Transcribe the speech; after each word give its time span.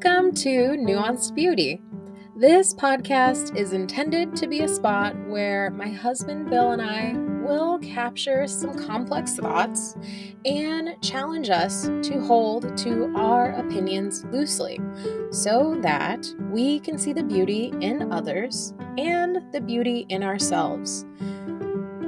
Welcome 0.00 0.32
to 0.34 0.76
Nuanced 0.78 1.34
Beauty. 1.34 1.82
This 2.36 2.72
podcast 2.72 3.56
is 3.56 3.72
intended 3.72 4.36
to 4.36 4.46
be 4.46 4.60
a 4.60 4.68
spot 4.68 5.16
where 5.26 5.70
my 5.70 5.88
husband 5.88 6.48
Bill 6.50 6.70
and 6.70 6.80
I 6.80 7.14
will 7.44 7.80
capture 7.80 8.46
some 8.46 8.78
complex 8.78 9.34
thoughts 9.34 9.96
and 10.44 10.90
challenge 11.02 11.50
us 11.50 11.86
to 11.86 12.20
hold 12.20 12.78
to 12.78 13.12
our 13.16 13.50
opinions 13.54 14.24
loosely 14.26 14.78
so 15.32 15.76
that 15.82 16.32
we 16.48 16.78
can 16.78 16.96
see 16.96 17.12
the 17.12 17.24
beauty 17.24 17.72
in 17.80 18.12
others 18.12 18.74
and 18.98 19.52
the 19.52 19.60
beauty 19.60 20.06
in 20.10 20.22
ourselves. 20.22 21.06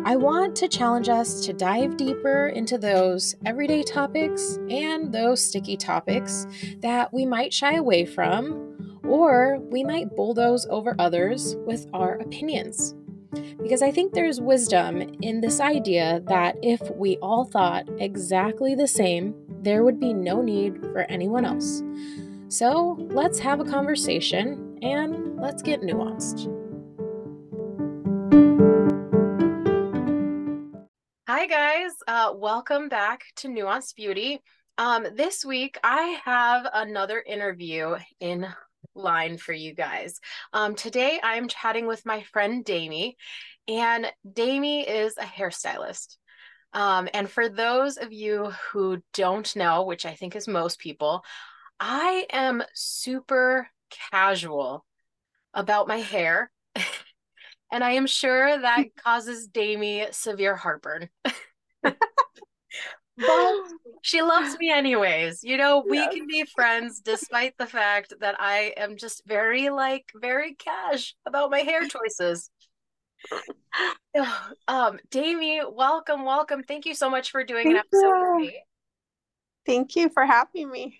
I 0.02 0.16
want 0.16 0.56
to 0.56 0.68
challenge 0.68 1.10
us 1.10 1.44
to 1.44 1.52
dive 1.52 1.98
deeper 1.98 2.48
into 2.48 2.78
those 2.78 3.34
everyday 3.44 3.82
topics 3.82 4.58
and 4.70 5.12
those 5.12 5.44
sticky 5.44 5.76
topics 5.76 6.46
that 6.78 7.12
we 7.12 7.26
might 7.26 7.52
shy 7.52 7.74
away 7.74 8.06
from, 8.06 8.98
or 9.04 9.58
we 9.60 9.84
might 9.84 10.16
bulldoze 10.16 10.66
over 10.70 10.96
others 10.98 11.54
with 11.66 11.86
our 11.92 12.14
opinions. 12.14 12.94
Because 13.62 13.82
I 13.82 13.90
think 13.90 14.14
there's 14.14 14.40
wisdom 14.40 15.02
in 15.20 15.42
this 15.42 15.60
idea 15.60 16.22
that 16.26 16.56
if 16.62 16.80
we 16.96 17.18
all 17.18 17.44
thought 17.44 17.86
exactly 17.98 18.74
the 18.74 18.88
same, 18.88 19.34
there 19.62 19.84
would 19.84 20.00
be 20.00 20.14
no 20.14 20.40
need 20.40 20.80
for 20.80 21.02
anyone 21.10 21.44
else. 21.44 21.82
So 22.48 22.96
let's 23.10 23.38
have 23.38 23.60
a 23.60 23.64
conversation 23.64 24.78
and 24.82 25.36
let's 25.36 25.62
get 25.62 25.82
nuanced. 25.82 26.59
Hi, 31.40 31.46
guys. 31.46 31.92
Uh, 32.06 32.34
welcome 32.36 32.90
back 32.90 33.22
to 33.36 33.48
Nuanced 33.48 33.94
Beauty. 33.94 34.42
Um, 34.76 35.06
this 35.14 35.42
week, 35.42 35.78
I 35.82 36.20
have 36.22 36.68
another 36.70 37.24
interview 37.26 37.96
in 38.20 38.46
line 38.94 39.38
for 39.38 39.54
you 39.54 39.72
guys. 39.72 40.20
Um, 40.52 40.74
today, 40.74 41.18
I'm 41.22 41.48
chatting 41.48 41.86
with 41.86 42.04
my 42.04 42.20
friend 42.24 42.62
Daemey, 42.62 43.16
and 43.66 44.12
Daemey 44.30 44.86
is 44.86 45.16
a 45.16 45.22
hairstylist. 45.22 46.18
Um, 46.74 47.08
and 47.14 47.26
for 47.26 47.48
those 47.48 47.96
of 47.96 48.12
you 48.12 48.52
who 48.70 49.02
don't 49.14 49.56
know, 49.56 49.84
which 49.84 50.04
I 50.04 50.12
think 50.12 50.36
is 50.36 50.46
most 50.46 50.78
people, 50.78 51.24
I 51.80 52.26
am 52.30 52.62
super 52.74 53.66
casual 54.12 54.84
about 55.54 55.88
my 55.88 56.00
hair. 56.00 56.50
And 57.72 57.84
I 57.84 57.92
am 57.92 58.06
sure 58.06 58.60
that 58.60 58.84
causes 59.04 59.46
Daemey 59.46 60.06
severe 60.10 60.56
heartburn. 60.56 61.08
but 61.82 61.94
she 64.02 64.22
loves 64.22 64.58
me 64.58 64.70
anyways. 64.70 65.44
You 65.44 65.56
know, 65.56 65.84
we 65.88 66.06
can 66.08 66.26
be 66.26 66.44
friends 66.44 67.00
despite 67.00 67.56
the 67.58 67.66
fact 67.66 68.14
that 68.20 68.36
I 68.40 68.74
am 68.76 68.96
just 68.96 69.22
very 69.26 69.70
like 69.70 70.06
very 70.14 70.54
cash 70.54 71.14
about 71.26 71.50
my 71.50 71.60
hair 71.60 71.86
choices. 71.86 72.50
um, 74.68 74.98
Daemey, 75.10 75.60
welcome, 75.70 76.24
welcome. 76.24 76.62
Thank 76.62 76.86
you 76.86 76.94
so 76.94 77.10
much 77.10 77.30
for 77.30 77.44
doing 77.44 77.64
Thank 77.64 77.76
an 77.76 77.82
episode 77.86 78.06
you. 78.06 78.36
with 78.36 78.46
me. 78.46 78.62
Thank 79.66 79.96
you 79.96 80.08
for 80.08 80.24
having 80.24 80.70
me. 80.70 80.98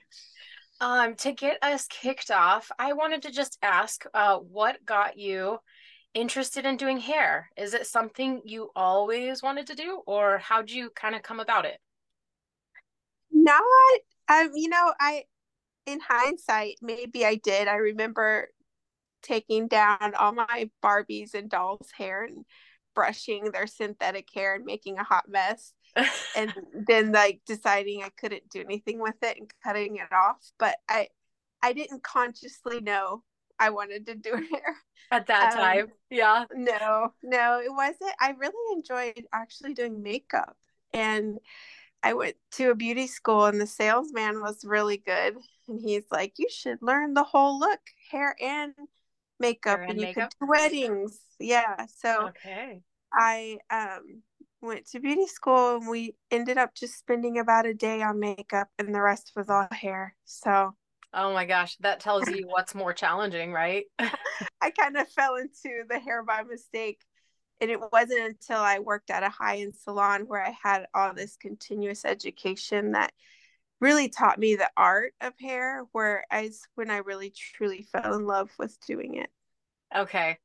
Um, 0.81 1.15
to 1.17 1.33
get 1.33 1.59
us 1.63 1.87
kicked 1.89 2.31
off, 2.31 2.71
I 2.79 2.95
wanted 2.95 3.23
to 3.23 3.31
just 3.31 3.59
ask 3.63 4.05
uh, 4.15 4.39
what 4.39 4.85
got 4.85 5.19
you 5.19 5.59
interested 6.15 6.67
in 6.67 6.77
doing 6.77 6.99
hair? 6.99 7.51
Is 7.57 7.75
it 7.75 7.87
something 7.87 8.43
you 8.45 8.71
always 8.75 9.43
wanted 9.43 9.67
to 9.69 9.75
do, 9.75 10.03
or 10.07 10.39
how'd 10.39 10.71
you 10.71 10.91
kind 10.91 11.15
of 11.15 11.23
come 11.23 11.41
about 11.41 11.65
it? 11.65 11.79
Not, 13.31 13.63
um, 14.29 14.51
you 14.55 14.69
know, 14.69 14.93
I, 15.01 15.25
in 15.87 16.01
hindsight, 16.01 16.77
maybe 16.83 17.25
I 17.25 17.37
did. 17.37 17.69
I 17.69 17.77
remember 17.77 18.49
taking 19.23 19.69
down 19.69 20.15
all 20.19 20.33
my 20.33 20.71
Barbies 20.83 21.35
and 21.35 21.49
dolls' 21.49 21.91
hair 21.97 22.25
and 22.25 22.45
brushing 22.95 23.51
their 23.51 23.67
synthetic 23.67 24.29
hair 24.35 24.55
and 24.55 24.65
making 24.65 24.99
a 24.99 25.05
hot 25.05 25.25
mess. 25.29 25.73
and 26.37 26.55
then 26.87 27.11
like 27.11 27.41
deciding 27.47 28.03
I 28.03 28.11
couldn't 28.11 28.49
do 28.49 28.61
anything 28.61 29.01
with 29.01 29.17
it 29.23 29.37
and 29.39 29.51
cutting 29.65 29.97
it 29.97 30.13
off. 30.13 30.39
But 30.59 30.77
I 30.89 31.09
I 31.63 31.73
didn't 31.73 32.03
consciously 32.03 32.81
know 32.81 33.23
I 33.61 33.71
wanted 33.71 34.07
to 34.07 34.15
do 34.15 34.33
hair 34.51 34.77
at 35.11 35.27
that 35.27 35.53
um, 35.53 35.61
time. 35.61 35.87
Yeah. 36.11 36.47
No, 36.53 37.13
no, 37.23 37.61
it 37.61 37.73
wasn't. 37.73 38.15
I 38.21 38.31
really 38.31 38.77
enjoyed 38.77 39.25
actually 39.33 39.75
doing 39.75 40.03
makeup. 40.03 40.57
And 40.93 41.39
I 42.03 42.15
went 42.15 42.37
to 42.53 42.71
a 42.71 42.75
beauty 42.75 43.07
school 43.07 43.45
and 43.45 43.61
the 43.61 43.67
salesman 43.67 44.41
was 44.41 44.65
really 44.65 44.97
good. 44.97 45.37
And 45.69 45.81
he's 45.81 46.05
like, 46.11 46.35
you 46.39 46.49
should 46.51 46.79
learn 46.81 47.15
the 47.15 47.23
whole 47.23 47.61
look, 47.61 47.81
hair 48.11 48.35
and 48.41 48.73
makeup, 49.39 49.79
hair 49.79 49.83
and, 49.83 49.93
and 49.93 50.01
you 50.01 50.07
makeup? 50.07 50.31
could 50.31 50.47
do 50.47 50.51
weddings. 50.51 51.21
Yeah. 51.39 51.87
So 51.95 52.29
okay. 52.29 52.81
I 53.13 53.59
um 53.71 54.23
went 54.63 54.87
to 54.91 55.01
beauty 55.01 55.27
school 55.27 55.77
and 55.77 55.89
we 55.89 56.15
ended 56.31 56.59
up 56.59 56.75
just 56.75 56.99
spending 56.99 57.39
about 57.39 57.67
a 57.67 57.75
day 57.75 58.03
on 58.03 58.21
makeup 58.21 58.69
and 58.79 58.95
the 58.95 59.01
rest 59.01 59.33
was 59.37 59.49
all 59.49 59.69
hair. 59.73 60.15
So 60.25 60.75
Oh 61.13 61.33
my 61.33 61.45
gosh, 61.45 61.77
that 61.81 62.01
tells 62.01 62.29
you 62.29 62.47
what's 62.49 62.75
more 62.75 62.93
challenging, 62.93 63.53
right? 63.53 63.85
I 64.61 64.71
kind 64.71 64.97
of 64.97 65.09
fell 65.09 65.37
into 65.37 65.85
the 65.89 65.99
hair 65.99 66.23
by 66.23 66.43
mistake. 66.43 67.01
And 67.61 67.71
it 67.71 67.81
wasn't 67.93 68.21
until 68.21 68.59
I 68.59 68.79
worked 68.79 69.11
at 69.11 69.23
a 69.23 69.29
high 69.29 69.59
end 69.59 69.75
salon 69.77 70.23
where 70.27 70.43
I 70.43 70.57
had 70.63 70.87
all 70.95 71.13
this 71.13 71.37
continuous 71.37 72.07
education 72.07 72.93
that 72.93 73.13
really 73.81 74.09
taught 74.09 74.39
me 74.39 74.55
the 74.57 74.71
art 74.77 75.13
of 75.21 75.35
hair, 75.39 75.85
where 75.93 76.25
I 76.31 76.51
when 76.75 76.91
I 76.91 76.99
really 76.99 77.31
truly 77.31 77.83
fell 77.83 78.15
in 78.15 78.27
love 78.27 78.51
with 78.59 78.79
doing 78.87 79.17
it. 79.17 79.31
Okay. 79.95 80.39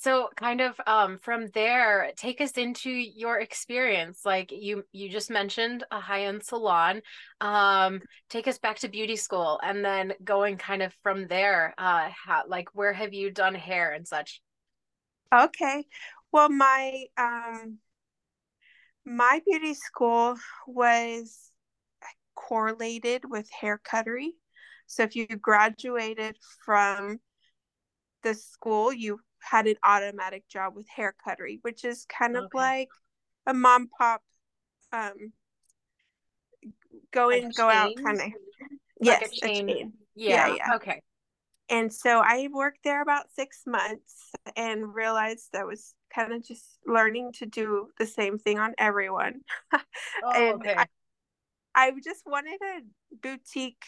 So 0.00 0.28
kind 0.36 0.60
of 0.60 0.80
um, 0.86 1.18
from 1.18 1.48
there, 1.54 2.12
take 2.16 2.40
us 2.40 2.52
into 2.52 2.88
your 2.88 3.40
experience. 3.40 4.20
Like 4.24 4.52
you 4.52 4.84
you 4.92 5.08
just 5.08 5.28
mentioned 5.28 5.82
a 5.90 5.98
high-end 5.98 6.44
salon. 6.44 7.02
Um, 7.40 8.02
take 8.30 8.46
us 8.46 8.58
back 8.58 8.78
to 8.78 8.88
beauty 8.88 9.16
school 9.16 9.58
and 9.60 9.84
then 9.84 10.12
going 10.22 10.56
kind 10.56 10.82
of 10.82 10.94
from 11.02 11.26
there, 11.26 11.74
uh, 11.78 12.10
how, 12.10 12.44
like 12.46 12.68
where 12.74 12.92
have 12.92 13.12
you 13.12 13.32
done 13.32 13.56
hair 13.56 13.90
and 13.90 14.06
such? 14.06 14.40
Okay. 15.34 15.84
Well, 16.30 16.48
my 16.48 17.06
um 17.16 17.78
my 19.04 19.40
beauty 19.44 19.74
school 19.74 20.36
was 20.68 21.50
correlated 22.36 23.24
with 23.28 23.50
hair 23.50 23.80
cuttery. 23.82 24.30
So 24.86 25.02
if 25.02 25.16
you 25.16 25.26
graduated 25.26 26.36
from 26.64 27.18
the 28.22 28.34
school, 28.34 28.92
you 28.92 29.18
had 29.40 29.66
an 29.66 29.76
automatic 29.82 30.48
job 30.48 30.74
with 30.74 30.88
hair 30.88 31.14
cuttery, 31.24 31.58
which 31.62 31.84
is 31.84 32.06
kind 32.06 32.36
of 32.36 32.44
okay. 32.44 32.58
like 32.58 32.88
a 33.46 33.54
mom 33.54 33.88
pop 33.88 34.22
um 34.92 35.32
go 37.12 37.28
like 37.28 37.42
in, 37.42 37.50
go 37.56 37.68
out 37.68 37.92
kind 37.96 38.16
of 38.16 38.26
like 38.26 38.32
yes, 39.00 39.30
a 39.32 39.46
chain. 39.46 39.68
A 39.68 39.72
chain. 39.74 39.92
Yeah, 40.14 40.48
yeah, 40.48 40.54
yeah. 40.56 40.74
Okay. 40.76 41.02
And 41.70 41.92
so 41.92 42.20
I 42.24 42.48
worked 42.50 42.80
there 42.82 43.02
about 43.02 43.30
six 43.30 43.62
months 43.66 44.30
and 44.56 44.94
realized 44.94 45.54
I 45.54 45.64
was 45.64 45.94
kind 46.14 46.32
of 46.32 46.46
just 46.46 46.78
learning 46.86 47.32
to 47.34 47.46
do 47.46 47.88
the 47.98 48.06
same 48.06 48.38
thing 48.38 48.58
on 48.58 48.74
everyone. 48.78 49.40
oh, 49.74 49.78
and 50.34 50.54
okay. 50.54 50.74
I, 50.76 50.86
I 51.74 51.92
just 52.02 52.24
wanted 52.26 52.58
a 52.62 52.80
boutique 53.22 53.84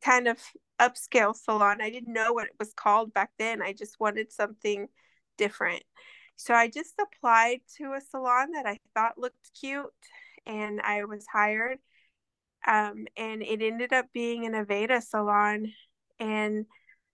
kind 0.00 0.28
of 0.28 0.38
upscale 0.80 1.34
salon. 1.34 1.80
I 1.80 1.90
didn't 1.90 2.12
know 2.12 2.32
what 2.32 2.46
it 2.46 2.54
was 2.58 2.72
called 2.74 3.12
back 3.12 3.30
then. 3.38 3.62
I 3.62 3.72
just 3.72 3.98
wanted 4.00 4.32
something 4.32 4.88
different. 5.38 5.82
So 6.36 6.54
I 6.54 6.68
just 6.68 6.94
applied 7.00 7.60
to 7.76 7.92
a 7.92 8.00
salon 8.00 8.52
that 8.52 8.66
I 8.66 8.78
thought 8.94 9.18
looked 9.18 9.50
cute 9.58 9.86
and 10.46 10.80
I 10.80 11.04
was 11.04 11.26
hired. 11.32 11.78
Um, 12.66 13.06
and 13.16 13.42
it 13.42 13.62
ended 13.62 13.92
up 13.92 14.06
being 14.12 14.46
an 14.46 14.52
Aveda 14.52 15.02
salon. 15.02 15.72
And 16.18 16.66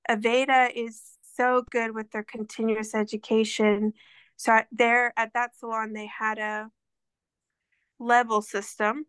Aveda 0.08 0.70
is 0.74 1.02
so 1.36 1.64
good 1.70 1.94
with 1.94 2.10
their 2.12 2.22
continuous 2.22 2.94
education. 2.94 3.92
So 4.36 4.52
I, 4.52 4.66
there 4.72 5.12
at 5.16 5.34
that 5.34 5.56
salon, 5.56 5.92
they 5.92 6.06
had 6.06 6.38
a 6.38 6.70
level 7.98 8.40
system. 8.40 9.04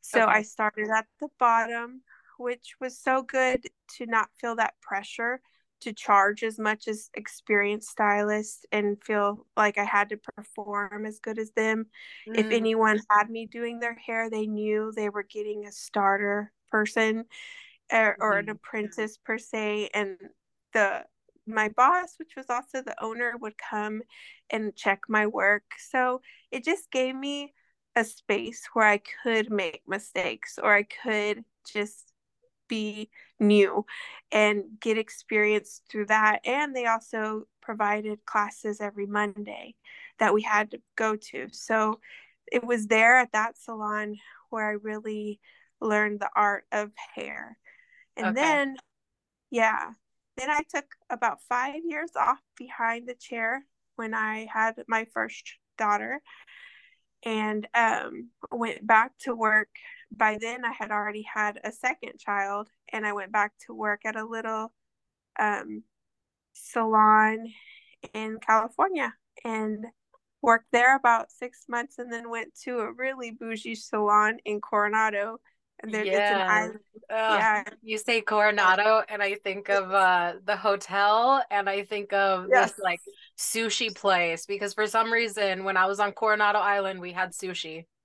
So 0.00 0.22
okay. 0.22 0.32
I 0.32 0.42
started 0.42 0.88
at 0.88 1.06
the 1.20 1.28
bottom 1.38 2.02
which 2.40 2.74
was 2.80 2.98
so 2.98 3.22
good 3.22 3.66
to 3.98 4.06
not 4.06 4.28
feel 4.40 4.56
that 4.56 4.80
pressure 4.80 5.40
to 5.80 5.92
charge 5.92 6.42
as 6.42 6.58
much 6.58 6.88
as 6.88 7.10
experienced 7.14 7.88
stylists 7.88 8.64
and 8.70 9.02
feel 9.02 9.46
like 9.56 9.78
I 9.78 9.84
had 9.84 10.10
to 10.10 10.16
perform 10.16 11.06
as 11.06 11.20
good 11.20 11.38
as 11.38 11.52
them. 11.52 11.86
Mm. 12.28 12.38
If 12.38 12.50
anyone 12.50 13.00
had 13.10 13.30
me 13.30 13.46
doing 13.46 13.78
their 13.80 13.94
hair, 13.94 14.28
they 14.28 14.46
knew 14.46 14.92
they 14.94 15.08
were 15.08 15.22
getting 15.22 15.66
a 15.66 15.72
starter 15.72 16.52
person 16.70 17.24
or, 17.92 18.16
or 18.20 18.38
an 18.38 18.46
mm-hmm. 18.46 18.52
apprentice 18.52 19.16
per 19.18 19.38
se. 19.38 19.90
And 19.94 20.18
the 20.72 21.04
my 21.46 21.68
boss, 21.70 22.14
which 22.18 22.36
was 22.36 22.46
also 22.48 22.82
the 22.82 23.02
owner, 23.02 23.34
would 23.40 23.56
come 23.58 24.02
and 24.50 24.76
check 24.76 25.00
my 25.08 25.26
work. 25.26 25.64
So 25.78 26.20
it 26.50 26.64
just 26.64 26.90
gave 26.90 27.16
me 27.16 27.54
a 27.96 28.04
space 28.04 28.62
where 28.72 28.86
I 28.86 29.00
could 29.22 29.50
make 29.50 29.82
mistakes 29.86 30.58
or 30.62 30.74
I 30.74 30.84
could 30.84 31.44
just 31.72 32.09
be 32.70 33.10
new 33.38 33.84
and 34.32 34.64
get 34.80 34.96
experience 34.96 35.82
through 35.90 36.06
that. 36.06 36.40
And 36.46 36.74
they 36.74 36.86
also 36.86 37.42
provided 37.60 38.24
classes 38.24 38.80
every 38.80 39.06
Monday 39.06 39.74
that 40.18 40.32
we 40.32 40.40
had 40.40 40.70
to 40.70 40.78
go 40.96 41.16
to. 41.16 41.48
So 41.52 42.00
it 42.50 42.64
was 42.64 42.86
there 42.86 43.18
at 43.18 43.32
that 43.32 43.58
salon 43.58 44.16
where 44.48 44.66
I 44.66 44.72
really 44.72 45.40
learned 45.80 46.20
the 46.20 46.30
art 46.34 46.64
of 46.72 46.90
hair. 47.14 47.58
And 48.16 48.28
okay. 48.28 48.34
then, 48.34 48.76
yeah, 49.50 49.90
then 50.36 50.50
I 50.50 50.62
took 50.68 50.86
about 51.10 51.42
five 51.48 51.80
years 51.84 52.10
off 52.16 52.40
behind 52.56 53.08
the 53.08 53.14
chair 53.14 53.64
when 53.96 54.14
I 54.14 54.46
had 54.52 54.76
my 54.88 55.06
first 55.12 55.54
daughter 55.76 56.20
and 57.24 57.66
um, 57.74 58.30
went 58.50 58.86
back 58.86 59.12
to 59.20 59.34
work. 59.34 59.68
By 60.12 60.38
then, 60.40 60.64
I 60.64 60.72
had 60.72 60.90
already 60.90 61.22
had 61.22 61.60
a 61.62 61.72
second 61.72 62.18
child, 62.18 62.68
and 62.92 63.06
I 63.06 63.12
went 63.12 63.32
back 63.32 63.52
to 63.66 63.74
work 63.74 64.02
at 64.04 64.16
a 64.16 64.24
little 64.24 64.72
um, 65.38 65.84
salon 66.52 67.52
in 68.12 68.38
California 68.40 69.14
and 69.44 69.86
worked 70.42 70.68
there 70.72 70.96
about 70.96 71.30
six 71.30 71.64
months 71.68 71.98
and 71.98 72.12
then 72.12 72.30
went 72.30 72.54
to 72.64 72.80
a 72.80 72.92
really 72.92 73.30
bougie 73.30 73.74
salon 73.74 74.38
in 74.44 74.60
Coronado 74.60 75.38
and 75.82 75.94
there, 75.94 76.04
yeah. 76.04 76.68
Ugh, 76.72 76.78
yeah. 77.10 77.64
You 77.82 77.98
say 77.98 78.20
Coronado, 78.20 79.02
and 79.08 79.22
I 79.22 79.34
think 79.34 79.68
of 79.68 79.90
uh, 79.92 80.34
the 80.44 80.56
hotel, 80.56 81.42
and 81.50 81.68
I 81.68 81.84
think 81.84 82.12
of 82.12 82.46
yes. 82.50 82.72
this 82.72 82.80
like 82.80 83.00
sushi 83.38 83.94
place 83.94 84.46
because 84.46 84.74
for 84.74 84.86
some 84.86 85.12
reason, 85.12 85.64
when 85.64 85.76
I 85.76 85.86
was 85.86 86.00
on 86.00 86.12
Coronado 86.12 86.58
Island, 86.58 87.00
we 87.00 87.12
had 87.12 87.32
sushi. 87.32 87.86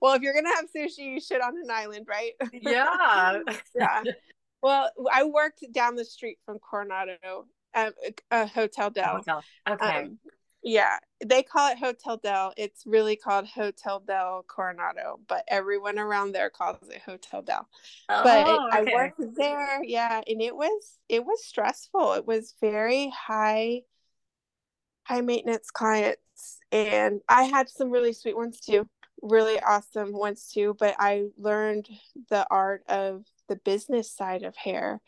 well, 0.00 0.14
if 0.14 0.22
you're 0.22 0.34
gonna 0.34 0.54
have 0.54 0.66
sushi, 0.76 1.14
you 1.14 1.20
should 1.20 1.40
on 1.40 1.54
an 1.56 1.70
island, 1.70 2.06
right? 2.08 2.32
Yeah. 2.52 3.40
yeah. 3.74 4.02
Well, 4.62 4.90
I 5.10 5.24
worked 5.24 5.64
down 5.72 5.96
the 5.96 6.04
street 6.04 6.38
from 6.44 6.58
Coronado, 6.58 7.46
um, 7.74 7.92
a 8.30 8.46
Hotel 8.46 8.90
Del. 8.90 9.16
Hotel. 9.16 9.42
Okay. 9.68 10.02
Um, 10.02 10.18
yeah, 10.62 10.98
they 11.24 11.42
call 11.42 11.70
it 11.70 11.78
Hotel 11.78 12.18
Del. 12.18 12.52
It's 12.56 12.84
really 12.86 13.16
called 13.16 13.46
Hotel 13.46 14.00
Del 14.00 14.44
Coronado, 14.46 15.20
but 15.28 15.44
everyone 15.48 15.98
around 15.98 16.32
there 16.32 16.50
calls 16.50 16.76
it 16.88 17.02
Hotel 17.04 17.42
Del. 17.42 17.68
Oh, 18.08 18.22
but 18.22 18.46
it, 18.46 18.84
okay. 18.84 18.92
I 18.92 18.94
worked 18.94 19.36
there, 19.36 19.82
yeah, 19.84 20.20
and 20.26 20.42
it 20.42 20.54
was 20.54 20.98
it 21.08 21.24
was 21.24 21.44
stressful. 21.44 22.14
It 22.14 22.26
was 22.26 22.54
very 22.60 23.10
high 23.10 23.82
high 25.04 25.20
maintenance 25.22 25.70
clients 25.72 26.60
and 26.72 27.20
I 27.28 27.44
had 27.44 27.68
some 27.68 27.90
really 27.90 28.12
sweet 28.12 28.36
ones 28.36 28.60
too. 28.60 28.86
Really 29.22 29.60
awesome 29.60 30.12
ones 30.12 30.50
too, 30.52 30.76
but 30.78 30.94
I 30.98 31.26
learned 31.36 31.88
the 32.30 32.46
art 32.50 32.84
of 32.88 33.24
the 33.48 33.56
business 33.56 34.10
side 34.10 34.44
of 34.44 34.56
hair 34.56 35.00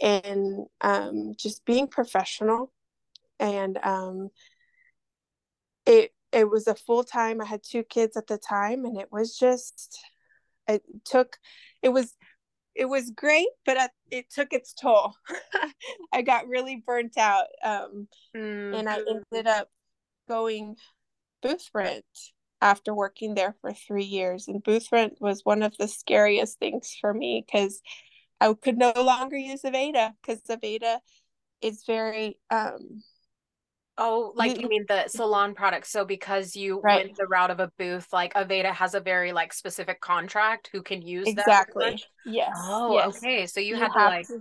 and 0.00 0.66
um, 0.80 1.34
just 1.36 1.64
being 1.64 1.88
professional 1.88 2.72
and 3.40 3.78
um, 3.82 4.30
it 5.88 6.12
it 6.30 6.48
was 6.48 6.66
a 6.66 6.74
full 6.74 7.02
time. 7.02 7.40
I 7.40 7.46
had 7.46 7.62
two 7.64 7.82
kids 7.82 8.16
at 8.16 8.26
the 8.26 8.38
time, 8.38 8.84
and 8.84 9.00
it 9.00 9.08
was 9.10 9.36
just 9.36 9.98
it 10.68 10.82
took 11.04 11.38
it 11.82 11.88
was 11.88 12.14
it 12.74 12.84
was 12.84 13.10
great, 13.10 13.48
but 13.64 13.90
it 14.10 14.30
took 14.30 14.52
its 14.52 14.74
toll. 14.74 15.14
I 16.12 16.22
got 16.22 16.46
really 16.46 16.82
burnt 16.86 17.18
out, 17.18 17.46
um, 17.64 18.06
mm-hmm. 18.36 18.74
and 18.74 18.88
I 18.88 18.98
ended 18.98 19.48
up 19.48 19.68
going 20.28 20.76
booth 21.42 21.70
rent 21.74 22.04
after 22.60 22.94
working 22.94 23.34
there 23.34 23.54
for 23.60 23.72
three 23.72 24.04
years. 24.04 24.46
And 24.46 24.62
booth 24.62 24.88
rent 24.92 25.14
was 25.20 25.44
one 25.44 25.62
of 25.62 25.76
the 25.78 25.88
scariest 25.88 26.58
things 26.58 26.96
for 27.00 27.14
me 27.14 27.44
because 27.44 27.80
I 28.40 28.52
could 28.52 28.76
no 28.76 28.92
longer 28.96 29.36
use 29.36 29.62
Aveda 29.62 30.12
because 30.20 30.42
Aveda 30.42 30.98
is 31.62 31.84
very 31.86 32.38
um, 32.50 33.02
Oh, 34.00 34.32
like 34.36 34.56
you, 34.56 34.62
you 34.62 34.68
mean 34.68 34.84
the 34.86 35.08
salon 35.08 35.54
products. 35.54 35.90
So 35.90 36.04
because 36.04 36.54
you 36.54 36.80
right. 36.80 37.06
went 37.06 37.16
the 37.16 37.26
route 37.26 37.50
of 37.50 37.58
a 37.58 37.72
booth, 37.78 38.06
like 38.12 38.32
Aveda 38.34 38.72
has 38.72 38.94
a 38.94 39.00
very 39.00 39.32
like 39.32 39.52
specific 39.52 40.00
contract 40.00 40.70
who 40.72 40.82
can 40.82 41.02
use 41.02 41.26
exactly. 41.26 41.90
That 41.90 42.02
yes. 42.24 42.56
Oh, 42.56 42.94
yes. 42.94 43.16
okay. 43.16 43.46
So 43.46 43.58
you, 43.58 43.74
you 43.74 43.76
had 43.76 43.88
to 43.88 43.98
like 43.98 44.28
to 44.28 44.40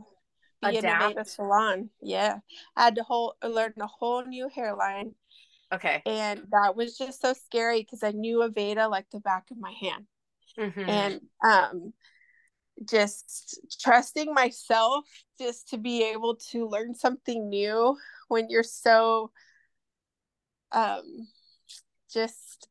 be 0.61 0.77
adapt. 0.77 1.13
in 1.13 1.17
a 1.19 1.25
salon. 1.25 1.89
Yeah, 2.03 2.37
I 2.75 2.83
had 2.83 2.95
to 2.95 3.03
whole 3.03 3.35
learn 3.43 3.73
a 3.81 3.87
whole 3.87 4.23
new 4.23 4.47
hairline. 4.47 5.15
Okay. 5.73 6.03
And 6.05 6.43
that 6.51 6.75
was 6.75 6.95
just 6.95 7.19
so 7.19 7.33
scary 7.33 7.81
because 7.81 8.03
I 8.03 8.11
knew 8.11 8.39
Aveda 8.39 8.89
like 8.89 9.07
the 9.11 9.19
back 9.19 9.45
of 9.49 9.57
my 9.59 9.73
hand, 9.81 10.05
mm-hmm. 10.57 10.89
and 10.89 11.21
um, 11.43 11.93
just 12.85 13.59
trusting 13.81 14.33
myself 14.33 15.05
just 15.39 15.69
to 15.69 15.77
be 15.77 16.03
able 16.03 16.35
to 16.51 16.67
learn 16.67 16.93
something 16.93 17.49
new 17.49 17.97
when 18.27 18.49
you're 18.49 18.63
so 18.63 19.31
um, 20.71 21.27
just 22.11 22.67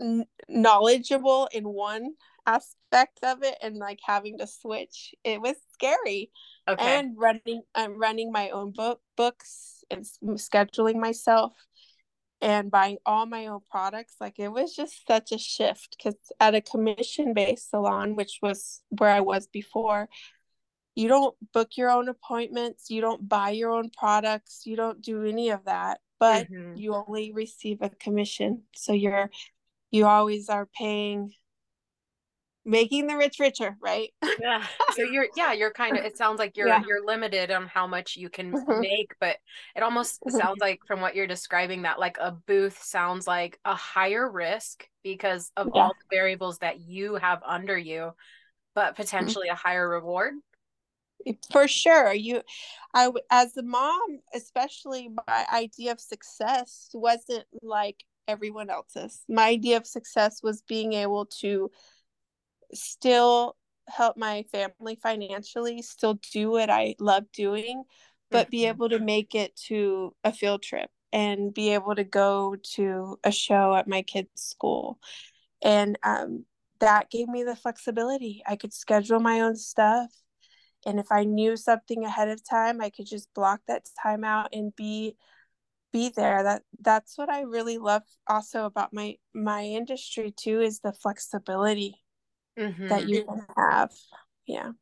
n- 0.00 0.26
knowledgeable 0.48 1.48
in 1.52 1.64
one 1.64 2.14
aspect 2.46 3.18
of 3.22 3.42
it 3.42 3.56
and 3.62 3.76
like 3.76 4.00
having 4.04 4.38
to 4.38 4.46
switch. 4.46 5.14
It 5.24 5.40
was 5.40 5.56
scary. 5.72 6.30
Okay. 6.66 6.98
And 6.98 7.14
running 7.16 7.62
i'm 7.74 7.98
running 7.98 8.32
my 8.32 8.50
own 8.50 8.72
book 8.72 9.00
books 9.16 9.84
and 9.90 10.04
scheduling 10.22 10.96
myself 10.96 11.52
and 12.40 12.70
buying 12.70 12.98
all 13.04 13.26
my 13.26 13.46
own 13.46 13.60
products. 13.70 14.14
Like 14.20 14.38
it 14.38 14.48
was 14.48 14.74
just 14.74 15.06
such 15.06 15.32
a 15.32 15.38
shift 15.38 15.96
because 15.96 16.16
at 16.40 16.54
a 16.54 16.60
commission 16.60 17.34
based 17.34 17.70
salon 17.70 18.16
which 18.16 18.38
was 18.42 18.82
where 18.90 19.10
i 19.10 19.20
was 19.20 19.46
before 19.46 20.08
you 20.98 21.06
don't 21.06 21.36
book 21.52 21.76
your 21.76 21.90
own 21.90 22.08
appointments 22.08 22.90
you 22.90 23.00
don't 23.00 23.28
buy 23.28 23.50
your 23.50 23.70
own 23.70 23.88
products 23.96 24.62
you 24.64 24.74
don't 24.74 25.00
do 25.00 25.24
any 25.24 25.50
of 25.50 25.64
that 25.64 26.00
but 26.18 26.50
mm-hmm. 26.50 26.76
you 26.76 26.92
only 26.92 27.32
receive 27.32 27.78
a 27.82 27.88
commission 27.88 28.62
so 28.74 28.92
you're 28.92 29.30
you 29.92 30.06
always 30.06 30.48
are 30.48 30.66
paying 30.76 31.30
making 32.64 33.06
the 33.06 33.16
rich 33.16 33.36
richer 33.38 33.76
right 33.80 34.10
yeah 34.40 34.64
so 34.94 35.02
you're 35.02 35.28
yeah 35.36 35.52
you're 35.52 35.70
kind 35.70 35.96
of 35.96 36.04
it 36.04 36.18
sounds 36.18 36.40
like 36.40 36.56
you're 36.56 36.66
yeah. 36.66 36.82
you're 36.86 37.06
limited 37.06 37.52
on 37.52 37.68
how 37.68 37.86
much 37.86 38.16
you 38.16 38.28
can 38.28 38.52
mm-hmm. 38.52 38.80
make 38.80 39.14
but 39.20 39.36
it 39.76 39.84
almost 39.84 40.20
mm-hmm. 40.20 40.36
sounds 40.36 40.58
like 40.60 40.80
from 40.84 41.00
what 41.00 41.14
you're 41.14 41.28
describing 41.28 41.82
that 41.82 42.00
like 42.00 42.18
a 42.20 42.32
booth 42.32 42.82
sounds 42.82 43.24
like 43.26 43.58
a 43.64 43.74
higher 43.74 44.28
risk 44.28 44.84
because 45.04 45.52
of 45.56 45.70
yeah. 45.72 45.80
all 45.80 45.88
the 45.90 46.16
variables 46.16 46.58
that 46.58 46.80
you 46.80 47.14
have 47.14 47.40
under 47.46 47.78
you 47.78 48.10
but 48.74 48.86
mm-hmm. 48.86 49.02
potentially 49.02 49.48
a 49.48 49.54
higher 49.54 49.88
reward 49.88 50.34
for 51.52 51.66
sure 51.68 52.12
you 52.12 52.40
i 52.94 53.10
as 53.30 53.56
a 53.56 53.62
mom 53.62 54.20
especially 54.34 55.08
my 55.26 55.46
idea 55.52 55.92
of 55.92 56.00
success 56.00 56.88
wasn't 56.94 57.44
like 57.62 58.04
everyone 58.26 58.68
else's. 58.68 59.22
My 59.26 59.48
idea 59.48 59.78
of 59.78 59.86
success 59.86 60.42
was 60.42 60.60
being 60.60 60.92
able 60.92 61.24
to 61.40 61.70
still 62.74 63.56
help 63.88 64.18
my 64.18 64.44
family 64.52 64.98
financially 65.02 65.80
still 65.80 66.20
do 66.32 66.50
what 66.50 66.68
i 66.68 66.94
love 67.00 67.24
doing 67.32 67.84
but 68.30 68.46
mm-hmm. 68.46 68.50
be 68.50 68.66
able 68.66 68.88
to 68.90 68.98
make 68.98 69.34
it 69.34 69.56
to 69.56 70.14
a 70.24 70.32
field 70.32 70.62
trip 70.62 70.90
and 71.12 71.54
be 71.54 71.72
able 71.72 71.94
to 71.94 72.04
go 72.04 72.56
to 72.74 73.18
a 73.24 73.32
show 73.32 73.74
at 73.74 73.88
my 73.88 74.02
kids 74.02 74.28
school. 74.34 74.98
And 75.62 75.98
um, 76.02 76.44
that 76.80 77.10
gave 77.10 77.28
me 77.28 77.42
the 77.42 77.56
flexibility. 77.56 78.42
I 78.46 78.56
could 78.56 78.72
schedule 78.72 79.20
my 79.20 79.40
own 79.40 79.56
stuff 79.56 80.10
and 80.88 80.98
if 80.98 81.12
i 81.12 81.22
knew 81.22 81.56
something 81.56 82.04
ahead 82.04 82.28
of 82.28 82.40
time 82.48 82.80
i 82.80 82.90
could 82.90 83.06
just 83.06 83.32
block 83.34 83.60
that 83.68 83.86
time 84.02 84.24
out 84.24 84.48
and 84.52 84.74
be 84.74 85.16
be 85.92 86.10
there. 86.14 86.42
That 86.42 86.62
that's 86.80 87.16
what 87.16 87.28
i 87.28 87.42
really 87.42 87.78
love 87.78 88.02
also 88.26 88.64
about 88.64 88.92
my 88.92 89.16
my 89.34 89.64
industry 89.64 90.32
too 90.36 90.60
is 90.60 90.80
the 90.80 90.92
flexibility 90.92 91.96
mm-hmm. 92.58 92.88
that 92.88 93.08
you 93.08 93.24
can 93.24 93.46
have. 93.56 93.90
Yeah. 94.46 94.72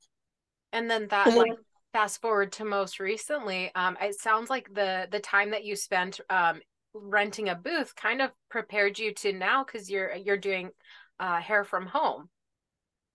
And 0.72 0.90
then 0.90 1.08
that 1.08 1.34
like 1.34 1.52
fast 1.92 2.20
forward 2.20 2.52
to 2.52 2.64
most 2.64 3.00
recently 3.00 3.70
um 3.74 3.96
it 4.00 4.18
sounds 4.18 4.50
like 4.50 4.72
the 4.74 5.08
the 5.10 5.20
time 5.20 5.50
that 5.50 5.64
you 5.64 5.76
spent 5.76 6.20
um 6.30 6.60
renting 6.92 7.48
a 7.48 7.54
booth 7.54 7.94
kind 7.94 8.20
of 8.20 8.30
prepared 8.50 8.98
you 8.98 9.12
to 9.14 9.32
now 9.32 9.64
because 9.64 9.90
you're 9.90 10.14
you're 10.14 10.36
doing 10.36 10.70
uh 11.20 11.40
hair 11.40 11.64
from 11.64 11.86
home. 11.86 12.28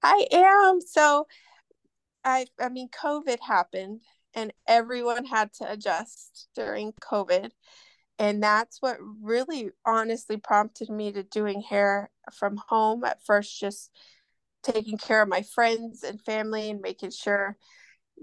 I 0.03 0.27
am. 0.31 0.81
So 0.81 1.27
I 2.23 2.47
I 2.59 2.69
mean 2.69 2.89
COVID 2.89 3.39
happened 3.39 4.01
and 4.33 4.53
everyone 4.67 5.25
had 5.25 5.53
to 5.53 5.71
adjust 5.71 6.47
during 6.55 6.93
COVID. 6.93 7.51
And 8.19 8.43
that's 8.43 8.81
what 8.81 8.97
really 9.21 9.71
honestly 9.85 10.37
prompted 10.37 10.89
me 10.89 11.11
to 11.11 11.23
doing 11.23 11.61
hair 11.61 12.11
from 12.33 12.59
home 12.69 13.03
at 13.03 13.23
first 13.25 13.59
just 13.59 13.91
taking 14.61 14.97
care 14.97 15.23
of 15.23 15.27
my 15.27 15.41
friends 15.41 16.03
and 16.03 16.21
family 16.21 16.69
and 16.69 16.81
making 16.81 17.09
sure 17.09 17.57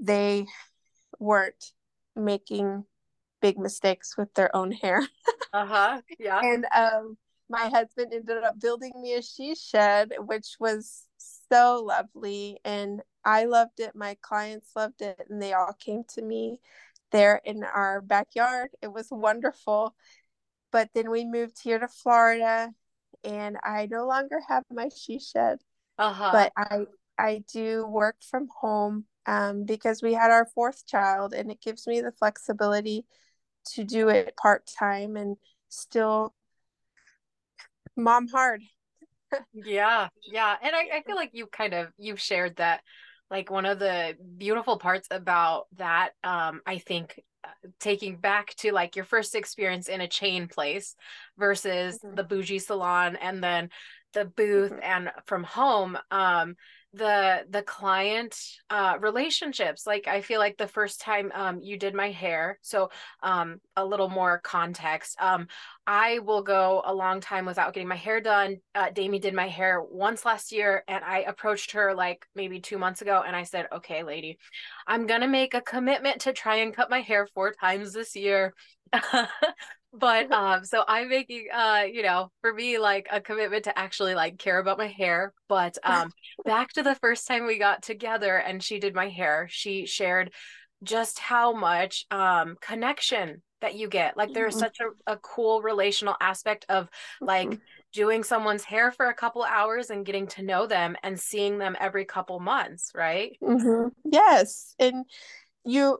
they 0.01 0.47
weren't 1.19 1.73
making 2.15 2.85
big 3.41 3.59
mistakes 3.59 4.17
with 4.17 4.33
their 4.35 4.55
own 4.55 4.71
hair. 4.73 5.01
uh-huh. 5.53 6.01
Yeah. 6.19 6.41
And 6.43 6.67
um 6.75 7.17
my 7.51 7.69
husband 7.69 8.13
ended 8.13 8.45
up 8.45 8.61
building 8.61 8.93
me 9.01 9.15
a 9.15 9.23
she 9.23 9.55
shed 9.55 10.13
which 10.19 10.57
was 10.61 11.05
so 11.51 11.83
lovely 11.85 12.59
and 12.65 13.01
I 13.25 13.45
loved 13.45 13.81
it. 13.81 13.95
My 13.95 14.17
clients 14.21 14.71
loved 14.75 15.03
it 15.03 15.27
and 15.29 15.43
they 15.43 15.53
all 15.53 15.75
came 15.79 16.03
to 16.15 16.23
me 16.23 16.59
there 17.11 17.41
in 17.45 17.65
our 17.65 18.01
backyard. 18.01 18.71
It 18.83 18.93
was 18.93 19.09
wonderful. 19.11 19.95
But 20.71 20.91
then 20.95 21.11
we 21.11 21.25
moved 21.25 21.63
here 21.63 21.79
to 21.79 21.89
Florida 21.89 22.71
and 23.25 23.57
I 23.65 23.87
no 23.91 24.07
longer 24.07 24.41
have 24.49 24.65
my 24.71 24.89
she 24.95 25.19
shed. 25.19 25.59
Uh-huh. 25.99 26.31
But 26.33 26.53
I 26.57 26.87
I 27.19 27.45
do 27.53 27.85
work 27.87 28.17
from 28.23 28.49
home 28.61 29.05
um, 29.27 29.65
because 29.65 30.03
we 30.03 30.15
had 30.15 30.31
our 30.31 30.47
fourth 30.55 30.87
child 30.87 31.35
and 31.35 31.51
it 31.51 31.61
gives 31.61 31.87
me 31.87 32.01
the 32.01 32.13
flexibility 32.13 33.05
to 33.73 33.85
do 33.85 34.09
it 34.09 34.37
part 34.41 34.71
time 34.79 35.17
and 35.17 35.37
still 35.69 36.35
mom 37.97 38.29
hard. 38.29 38.63
yeah, 39.53 40.09
yeah. 40.31 40.57
And 40.63 40.75
I, 40.75 40.99
I 40.99 41.03
feel 41.05 41.17
like 41.17 41.31
you 41.33 41.47
kind 41.47 41.75
of 41.75 41.89
you've 41.99 42.21
shared 42.21 42.57
that 42.57 42.83
like 43.31 43.51
one 43.51 43.67
of 43.67 43.79
the 43.79 44.17
beautiful 44.37 44.79
parts 44.79 45.09
about 45.11 45.67
that 45.77 46.11
um 46.25 46.61
i 46.67 46.79
think 46.79 47.21
uh, 47.45 47.69
taking 47.79 48.17
back 48.17 48.55
to 48.57 48.73
like 48.73 48.97
your 48.97 49.05
first 49.05 49.35
experience 49.35 49.89
in 49.89 50.01
a 50.01 50.09
chain 50.09 50.49
place 50.49 50.97
versus 51.37 51.99
mm-hmm. 51.99 52.15
the 52.15 52.25
bougie 52.25 52.59
salon 52.59 53.17
and 53.17 53.43
then 53.43 53.71
the 54.15 54.25
booth 54.25 54.73
mm-hmm. 54.73 54.83
and 54.83 55.11
from 55.27 55.45
home 55.45 55.99
um 56.11 56.57
the 56.99 57.47
the 57.49 57.63
client 57.63 58.37
uh 58.71 58.97
relationships 59.01 59.87
like 59.87 60.07
i 60.09 60.21
feel 60.21 60.41
like 60.41 60.57
the 60.57 60.67
first 60.67 61.01
time 61.01 61.31
um 61.35 61.61
you 61.63 61.79
did 61.79 61.95
my 61.95 62.11
hair 62.11 62.59
so 62.61 62.91
um 63.23 63.61
a 63.77 63.85
little 63.85 64.09
more 64.09 64.41
context 64.41 65.17
um 65.21 65.47
i 65.87 66.19
will 66.19 66.43
go 66.43 66.83
a 66.85 66.95
long 66.95 67.21
time 67.21 67.47
without 67.47 67.73
getting 67.73 67.89
my 67.89 67.97
hair 67.97 68.21
done 68.21 68.57
uh 68.75 68.91
Daemey 68.91 69.21
did 69.21 69.33
my 69.33 69.49
hair 69.49 69.81
once 69.81 70.25
last 70.25 70.53
year 70.53 70.83
and 70.89 71.05
i 71.05 71.21
approached 71.21 71.71
her 71.73 71.95
like 71.95 72.27
maybe 72.35 72.61
two 72.61 72.79
months 72.79 73.01
ago 73.01 73.23
and 73.25 73.37
i 73.37 73.45
said 73.45 73.69
okay 73.73 74.03
lady 74.03 74.39
i'm 74.87 75.07
gonna 75.07 75.29
make 75.29 75.55
a 75.55 75.61
commitment 75.61 76.21
to 76.23 76.33
try 76.33 76.57
and 76.57 76.75
cut 76.75 76.91
my 76.91 77.01
hair 77.01 77.29
four 77.33 77.53
times 77.53 77.93
this 77.93 78.17
year 78.17 78.55
but 79.93 80.31
um 80.33 80.65
so 80.65 80.85
i'm 80.87 81.09
making 81.09 81.47
uh 81.53 81.85
you 81.91 82.03
know 82.03 82.31
for 82.41 82.53
me 82.53 82.79
like 82.79 83.07
a 83.11 83.21
commitment 83.21 83.65
to 83.65 83.79
actually 83.79 84.15
like 84.15 84.39
care 84.39 84.59
about 84.59 84.79
my 84.79 84.87
hair 84.87 85.33
but 85.49 85.79
um 85.85 86.11
back 86.45 86.73
to 86.73 86.83
the 86.83 86.95
first 86.97 87.27
time 87.27 87.47
we 87.47 87.59
got 87.59 87.83
together 87.83 88.37
and 88.37 88.63
she 88.63 88.79
did 88.79 88.95
my 88.95 89.09
hair 89.09 89.47
she 89.51 89.87
shared 89.87 90.33
just 90.83 91.19
how 91.19 91.53
much 91.53 92.07
um 92.11 92.57
connection 92.61 93.43
that 93.61 93.75
you 93.75 93.89
get 93.89 94.17
like 94.17 94.33
there's 94.33 94.55
mm-hmm. 94.55 94.61
such 94.61 94.79
a, 94.81 95.13
a 95.13 95.17
cool 95.17 95.63
relational 95.63 96.15
aspect 96.21 96.65
of 96.69 96.89
like 97.21 97.49
mm-hmm. 97.49 97.61
doing 97.93 98.23
someone's 98.23 98.63
hair 98.63 98.93
for 98.93 99.07
a 99.07 99.15
couple 99.15 99.43
hours 99.43 99.91
and 99.91 100.07
getting 100.07 100.29
to 100.29 100.43
know 100.43 100.67
them 100.67 100.95
and 101.03 101.19
seeing 101.19 101.59
them 101.59 101.77
every 101.81 102.05
couple 102.05 102.39
months 102.39 102.93
right 102.95 103.37
mm-hmm. 103.43 103.89
yes 104.05 104.77
and 104.79 105.05
you 105.65 105.99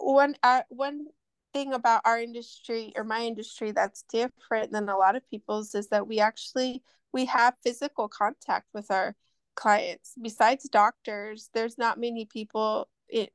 when 0.00 0.34
I 0.42 0.62
when 0.68 1.06
thing 1.52 1.72
about 1.72 2.02
our 2.04 2.18
industry 2.18 2.92
or 2.96 3.04
my 3.04 3.22
industry 3.22 3.72
that's 3.72 4.04
different 4.10 4.72
than 4.72 4.88
a 4.88 4.96
lot 4.96 5.16
of 5.16 5.28
people's 5.30 5.74
is 5.74 5.88
that 5.88 6.06
we 6.06 6.20
actually 6.20 6.82
we 7.12 7.24
have 7.24 7.54
physical 7.62 8.08
contact 8.08 8.66
with 8.72 8.90
our 8.90 9.14
clients 9.54 10.14
besides 10.20 10.68
doctors 10.68 11.50
there's 11.54 11.76
not 11.76 11.98
many 11.98 12.24
people 12.24 12.88
in 13.08 13.26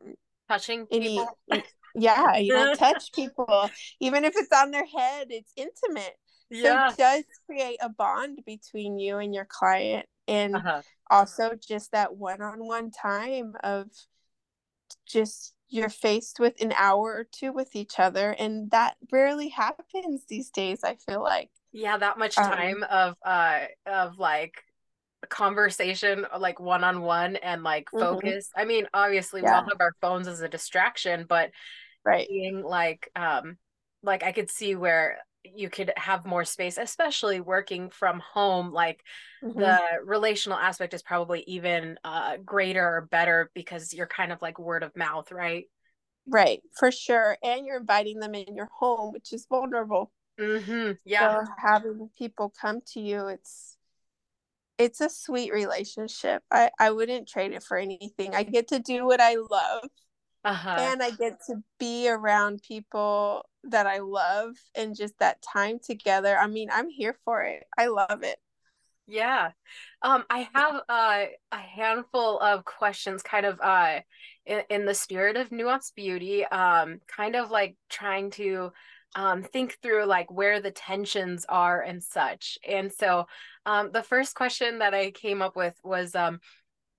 touching 0.50 0.88
any 0.92 1.20
people. 1.50 1.64
yeah 1.96 2.38
you 2.38 2.54
don't 2.54 2.78
touch 2.80 3.12
people 3.12 3.70
even 4.00 4.24
if 4.24 4.34
it's 4.36 4.52
on 4.52 4.72
their 4.72 4.86
head 4.86 5.28
it's 5.30 5.52
intimate 5.56 6.16
yeah. 6.50 6.88
so 6.88 6.94
it 6.94 6.98
does 6.98 7.24
create 7.46 7.78
a 7.82 7.90
bond 7.90 8.40
between 8.46 8.98
you 8.98 9.18
and 9.18 9.34
your 9.34 9.46
client 9.46 10.06
and 10.28 10.56
uh-huh. 10.56 10.82
also 11.10 11.52
just 11.56 11.92
that 11.92 12.16
one-on-one 12.16 12.92
time 12.92 13.54
of 13.64 13.88
just 15.06 15.55
you're 15.70 15.90
faced 15.90 16.40
with 16.40 16.62
an 16.62 16.74
hour 16.78 17.14
or 17.14 17.28
two 17.32 17.52
with 17.52 17.76
each 17.76 18.00
other 18.00 18.32
and 18.32 18.70
that 18.72 18.96
rarely 19.12 19.50
happens 19.50 20.24
these 20.28 20.50
days 20.50 20.84
i 20.84 20.96
feel 21.08 21.22
like 21.22 21.50
yeah 21.72 21.98
that 21.98 22.18
much 22.18 22.38
um, 22.38 22.52
time 22.52 22.84
um, 22.84 22.90
of 22.92 23.16
uh 23.26 23.60
of 23.86 24.20
like 24.20 24.62
conversation 25.30 26.26
like 26.40 26.60
one-on-one 26.60 27.36
and 27.38 27.64
like 27.64 27.86
mm-hmm. 27.86 28.00
focus 28.00 28.50
mm-hmm. 28.50 28.62
i 28.62 28.66
mean 28.66 28.88
obviously 28.94 29.42
yeah. 29.42 29.50
we 29.50 29.56
all 29.56 29.64
have 29.64 29.82
our 29.82 29.94
phones 30.02 30.28
as 30.28 30.42
a 30.42 30.48
distraction 30.48 31.26
but 31.28 31.50
right 32.04 32.28
being 32.30 32.62
like 32.64 33.10
um 33.16 33.58
like 34.04 34.24
i 34.24 34.32
could 34.32 34.50
see 34.50 34.76
where 34.76 35.18
you 35.54 35.70
could 35.70 35.92
have 35.98 36.26
more 36.26 36.46
space 36.46 36.78
especially 36.78 37.40
working 37.40 37.90
from 37.90 38.20
home 38.20 38.72
like 38.72 39.04
mm-hmm. 39.44 39.60
the 39.60 39.80
relational 40.04 40.58
aspect 40.58 40.94
is 40.94 41.02
probably 41.02 41.44
even 41.48 41.98
uh 42.04 42.38
greater 42.46 42.84
or 42.84 43.08
better 43.12 43.52
because 43.54 43.94
you're 43.94 44.08
kind 44.08 44.32
of 44.32 44.42
like 44.42 44.60
word 44.60 44.84
of 44.84 44.96
mouth 44.96 45.32
right 45.32 45.66
right 46.28 46.62
for 46.78 46.92
sure 46.92 47.38
and 47.44 47.66
you're 47.66 47.80
inviting 47.80 48.20
them 48.20 48.34
in 48.34 48.56
your 48.56 48.70
home 48.78 49.14
which 49.14 49.32
is 49.34 49.46
vulnerable 49.50 50.12
mm-hmm. 50.40 50.92
yeah 51.04 51.44
so 51.44 51.52
having 51.58 52.10
people 52.18 52.52
come 52.60 52.80
to 52.86 53.00
you 53.00 53.28
it's 53.28 53.78
it's 54.78 55.02
a 55.02 55.10
sweet 55.10 55.54
relationship 55.54 56.42
i 56.52 56.70
i 56.80 56.92
wouldn't 56.92 57.28
trade 57.28 57.54
it 57.54 57.64
for 57.64 57.78
anything 57.78 58.34
i 58.34 58.44
get 58.44 58.68
to 58.68 58.80
do 58.80 59.06
what 59.06 59.22
i 59.22 59.36
love 59.36 59.90
uh-huh. 60.46 60.76
and 60.78 61.02
I 61.02 61.10
get 61.10 61.40
to 61.48 61.56
be 61.80 62.08
around 62.08 62.62
people 62.62 63.44
that 63.72 63.88
I 63.88 64.00
love 64.00 64.56
and 64.76 64.96
just 64.96 65.18
that 65.20 65.42
time 65.42 65.80
together. 65.80 66.38
I 66.38 66.48
mean, 66.48 66.70
I'm 66.72 66.90
here 66.90 67.16
for 67.26 67.44
it. 67.44 67.64
I 67.78 67.88
love 67.88 68.24
it. 68.24 68.38
Yeah. 69.08 69.52
Um, 70.02 70.24
I 70.30 70.50
have 70.54 70.82
uh, 70.90 71.26
a 71.52 71.58
handful 71.58 72.40
of 72.40 72.66
questions 72.66 73.22
kind 73.22 73.46
of 73.46 73.60
uh, 73.62 74.00
in, 74.46 74.62
in 74.70 74.86
the 74.86 74.96
spirit 74.96 75.38
of 75.38 75.50
nuanced 75.50 75.94
beauty, 75.96 76.44
um, 76.46 77.00
kind 77.08 77.36
of 77.36 77.52
like 77.52 77.76
trying 77.90 78.32
to 78.32 78.72
um, 79.16 79.44
think 79.44 79.78
through 79.82 80.06
like 80.06 80.32
where 80.32 80.60
the 80.60 80.72
tensions 80.72 81.46
are 81.48 81.82
and 81.82 82.04
such. 82.04 82.58
And 82.68 82.92
so 82.92 83.28
um, 83.66 83.92
the 83.92 84.04
first 84.04 84.36
question 84.36 84.80
that 84.80 84.94
I 84.94 85.12
came 85.12 85.42
up 85.42 85.56
with 85.56 85.76
was 85.84 86.16
um, 86.16 86.40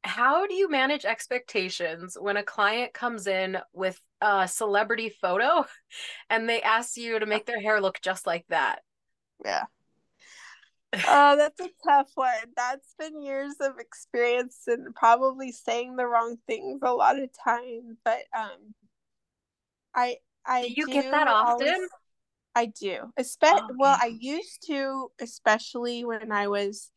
how 0.03 0.47
do 0.47 0.55
you 0.55 0.71
manage 0.71 1.05
expectations 1.05 2.17
when 2.19 2.37
a 2.37 2.43
client 2.43 2.95
comes 2.95 3.27
in 3.27 3.59
with 3.73 4.01
a 4.21 4.49
celebrity 4.49 5.11
photo 5.11 5.65
and 6.31 6.49
they 6.49 6.63
ask 6.63 6.97
you 6.97 7.19
to 7.19 7.27
make 7.27 7.47
their 7.47 7.61
hair 7.61 7.81
look 7.81 8.01
just 8.01 8.27
like 8.27 8.45
that? 8.49 8.81
Yeah. 9.45 9.65
oh, 11.09 11.37
that's 11.37 11.61
a 11.61 11.69
tough 11.85 12.11
one. 12.15 12.33
That's 12.57 12.95
been 12.99 13.21
years 13.21 13.55
of 13.61 13.79
experience 13.79 14.63
and 14.67 14.95
probably 14.95 15.53
saying 15.53 15.97
the 15.97 16.07
wrong 16.07 16.39
things 16.47 16.81
a 16.83 16.93
lot 16.93 17.19
of 17.19 17.29
times. 17.45 17.97
But 18.05 18.21
um, 18.37 18.75
I 19.95 20.17
I 20.47 20.63
do 20.63 20.75
you 20.77 20.87
do 20.87 20.93
get 20.93 21.11
that 21.11 21.29
often. 21.29 21.69
Always, 21.69 21.89
I 22.55 22.67
do. 22.67 23.13
Especially 23.17 23.61
oh, 23.71 23.77
well, 23.79 23.99
I 24.01 24.17
used 24.19 24.67
to, 24.69 25.11
especially 25.21 26.05
when 26.05 26.33
I 26.33 26.49
was 26.49 26.91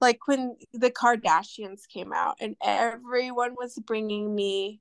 like 0.00 0.26
when 0.26 0.56
the 0.72 0.90
Kardashians 0.90 1.88
came 1.88 2.12
out 2.12 2.36
and 2.40 2.56
everyone 2.62 3.54
was 3.58 3.74
bringing 3.86 4.34
me 4.34 4.80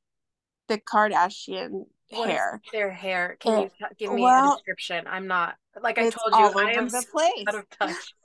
the 0.68 0.78
Kardashian 0.78 1.86
what 2.10 2.30
hair. 2.30 2.62
Their 2.72 2.92
hair. 2.92 3.38
Can 3.40 3.64
it, 3.64 3.72
you 3.80 3.88
give 3.98 4.14
me 4.14 4.22
well, 4.22 4.54
a 4.54 4.56
description? 4.58 5.06
I'm 5.08 5.28
not 5.28 5.56
like 5.82 5.98
I 5.98 6.10
told 6.10 6.34
you. 6.34 6.60
I 6.60 6.74
am 6.74 6.90
the 6.90 7.06
place. 7.12 7.46
out 7.48 7.56
of 7.56 7.70
touch. 7.70 8.16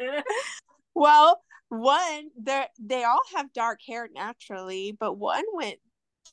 well, 0.94 1.40
one, 1.68 2.30
they 2.40 2.66
they 2.78 3.04
all 3.04 3.22
have 3.34 3.52
dark 3.52 3.80
hair 3.86 4.08
naturally, 4.12 4.96
but 4.98 5.14
one 5.14 5.44
went 5.54 5.78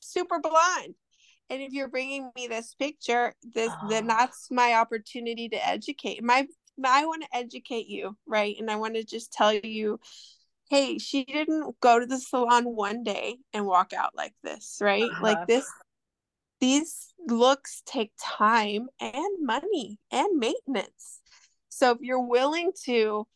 super 0.00 0.40
blonde. 0.40 0.94
And 1.50 1.62
if 1.62 1.72
you're 1.72 1.88
bringing 1.88 2.30
me 2.36 2.46
this 2.46 2.74
picture, 2.74 3.34
this 3.54 3.72
oh. 3.82 3.88
then 3.88 4.06
that's 4.06 4.50
my 4.50 4.74
opportunity 4.74 5.48
to 5.48 5.66
educate. 5.66 6.22
My 6.22 6.46
I 6.84 7.06
want 7.06 7.22
to 7.22 7.36
educate 7.36 7.88
you, 7.88 8.16
right? 8.26 8.54
And 8.58 8.70
I 8.70 8.76
want 8.76 8.94
to 8.94 9.04
just 9.04 9.32
tell 9.32 9.52
you, 9.52 9.98
hey, 10.70 10.98
she 10.98 11.24
didn't 11.24 11.80
go 11.80 11.98
to 11.98 12.06
the 12.06 12.18
salon 12.18 12.64
one 12.64 13.02
day 13.02 13.38
and 13.52 13.66
walk 13.66 13.92
out 13.92 14.12
like 14.14 14.34
this, 14.42 14.78
right? 14.80 15.02
Uh-huh. 15.02 15.24
Like 15.24 15.46
this 15.46 15.70
these 16.60 17.14
looks 17.26 17.82
take 17.86 18.12
time 18.20 18.88
and 19.00 19.46
money 19.46 19.98
and 20.10 20.38
maintenance. 20.38 21.20
So 21.68 21.92
if 21.92 21.98
you're 22.00 22.26
willing 22.26 22.72
to 22.84 23.26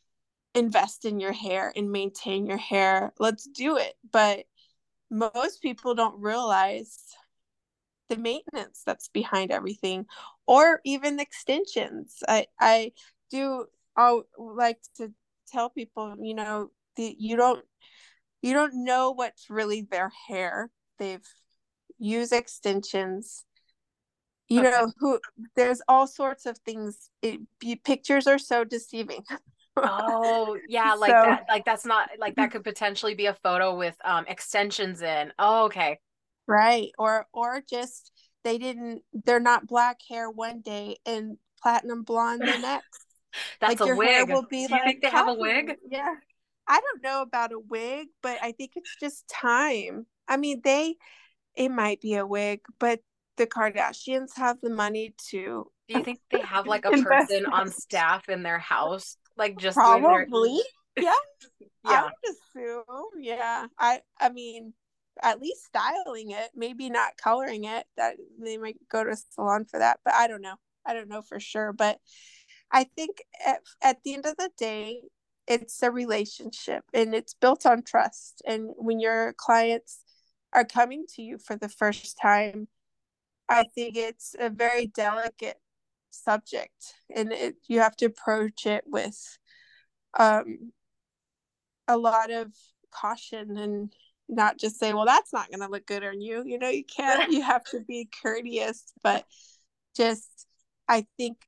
invest 0.54 1.04
in 1.04 1.20
your 1.20 1.32
hair 1.32 1.72
and 1.74 1.92
maintain 1.92 2.46
your 2.46 2.58
hair, 2.58 3.12
let's 3.18 3.46
do 3.46 3.76
it. 3.76 3.94
But 4.10 4.44
most 5.10 5.62
people 5.62 5.94
don't 5.94 6.20
realize 6.20 6.98
the 8.08 8.16
maintenance 8.16 8.82
that's 8.84 9.08
behind 9.08 9.50
everything 9.50 10.06
or 10.46 10.80
even 10.84 11.20
extensions. 11.20 12.18
I 12.28 12.46
I 12.60 12.92
do 13.30 13.66
I 13.96 14.20
like 14.36 14.80
to 14.96 15.12
tell 15.48 15.70
people, 15.70 16.16
you 16.20 16.34
know, 16.34 16.70
the, 16.96 17.14
you 17.18 17.36
don't 17.36 17.64
you 18.42 18.52
don't 18.52 18.84
know 18.84 19.12
what's 19.12 19.48
really 19.48 19.82
their 19.82 20.10
hair. 20.28 20.68
They've 20.98 21.26
used 21.98 22.32
extensions. 22.32 23.44
You 24.48 24.60
okay. 24.60 24.70
know 24.70 24.92
who 24.98 25.20
there's 25.54 25.80
all 25.88 26.06
sorts 26.06 26.44
of 26.44 26.58
things. 26.58 27.08
It, 27.22 27.40
pictures 27.84 28.26
are 28.26 28.38
so 28.38 28.64
deceiving. 28.64 29.24
oh 29.76 30.58
yeah 30.68 30.92
like 30.92 31.10
so, 31.10 31.22
that 31.24 31.46
like 31.48 31.64
that's 31.64 31.86
not 31.86 32.10
like 32.18 32.34
that 32.36 32.50
could 32.50 32.62
potentially 32.62 33.14
be 33.14 33.24
a 33.24 33.32
photo 33.32 33.74
with 33.74 33.96
um 34.04 34.26
extensions 34.28 35.00
in 35.00 35.32
oh 35.38 35.64
okay 35.64 35.98
right 36.46 36.90
or 36.98 37.26
or 37.32 37.62
just 37.70 38.12
they 38.44 38.58
didn't 38.58 39.00
they're 39.24 39.40
not 39.40 39.66
black 39.66 39.98
hair 40.06 40.28
one 40.28 40.60
day 40.60 40.98
and 41.06 41.38
platinum 41.62 42.02
blonde 42.02 42.42
the 42.42 42.58
next 42.58 43.06
that's 43.62 43.80
like 43.80 43.90
a 43.90 43.96
wig 43.96 44.28
will 44.28 44.42
be 44.42 44.66
Do 44.66 44.74
you 44.74 44.78
like 44.78 44.82
think 44.82 45.02
they 45.02 45.08
have 45.08 45.28
a 45.28 45.34
wig 45.34 45.76
yeah 45.88 46.16
i 46.68 46.80
don't 46.80 47.02
know 47.02 47.22
about 47.22 47.52
a 47.52 47.58
wig 47.58 48.08
but 48.22 48.38
i 48.42 48.52
think 48.52 48.72
it's 48.76 48.96
just 49.00 49.26
time 49.28 50.06
i 50.28 50.36
mean 50.36 50.60
they 50.64 50.94
it 51.54 51.68
might 51.68 52.00
be 52.00 52.14
a 52.14 52.26
wig 52.26 52.60
but 52.78 53.00
the 53.36 53.46
kardashians 53.46 54.36
have 54.36 54.58
the 54.62 54.70
money 54.70 55.14
to 55.30 55.66
do 55.88 55.98
you 55.98 56.04
think 56.04 56.20
they 56.30 56.40
have 56.40 56.66
like 56.66 56.84
a 56.86 56.90
person 57.02 57.46
on 57.46 57.68
staff 57.68 58.28
in 58.28 58.42
their 58.42 58.58
house 58.58 59.16
like 59.36 59.58
just 59.58 59.76
probably 59.76 60.60
their... 60.96 61.04
yeah 61.04 61.12
yeah 61.84 62.02
I 62.02 62.04
would 62.04 62.36
assume 62.64 63.22
yeah 63.22 63.66
i 63.78 64.00
i 64.20 64.28
mean 64.28 64.74
at 65.20 65.40
least 65.40 65.64
styling 65.64 66.30
it, 66.30 66.50
maybe 66.54 66.88
not 66.88 67.16
coloring 67.16 67.64
it. 67.64 67.86
That 67.96 68.16
they 68.40 68.56
might 68.56 68.76
go 68.90 69.04
to 69.04 69.10
a 69.10 69.16
salon 69.16 69.64
for 69.64 69.78
that, 69.78 70.00
but 70.04 70.14
I 70.14 70.28
don't 70.28 70.42
know. 70.42 70.56
I 70.86 70.94
don't 70.94 71.08
know 71.08 71.22
for 71.22 71.38
sure, 71.38 71.72
but 71.72 71.98
I 72.70 72.84
think 72.84 73.22
at, 73.46 73.60
at 73.82 74.02
the 74.02 74.14
end 74.14 74.26
of 74.26 74.36
the 74.36 74.50
day, 74.56 75.02
it's 75.46 75.82
a 75.82 75.90
relationship 75.90 76.84
and 76.92 77.14
it's 77.14 77.34
built 77.34 77.66
on 77.66 77.82
trust. 77.82 78.42
And 78.46 78.70
when 78.76 79.00
your 79.00 79.34
clients 79.36 80.00
are 80.52 80.64
coming 80.64 81.06
to 81.14 81.22
you 81.22 81.38
for 81.38 81.56
the 81.56 81.68
first 81.68 82.18
time, 82.20 82.68
I 83.48 83.64
think 83.74 83.96
it's 83.96 84.34
a 84.38 84.50
very 84.50 84.86
delicate 84.86 85.58
subject 86.10 86.94
and 87.14 87.32
it, 87.32 87.56
you 87.68 87.80
have 87.80 87.96
to 87.96 88.06
approach 88.06 88.66
it 88.66 88.84
with 88.86 89.38
um, 90.18 90.72
a 91.88 91.96
lot 91.96 92.30
of 92.30 92.52
caution 92.90 93.56
and 93.56 93.92
not 94.28 94.58
just 94.58 94.78
say, 94.78 94.92
well, 94.92 95.04
that's 95.04 95.32
not 95.32 95.50
going 95.50 95.60
to 95.60 95.68
look 95.68 95.86
good 95.86 96.04
on 96.04 96.20
you. 96.20 96.42
You 96.44 96.58
know, 96.58 96.68
you 96.68 96.84
can't, 96.84 97.32
you 97.32 97.42
have 97.42 97.64
to 97.64 97.80
be 97.80 98.08
courteous, 98.22 98.92
but 99.02 99.24
just, 99.96 100.46
I 100.88 101.06
think 101.16 101.38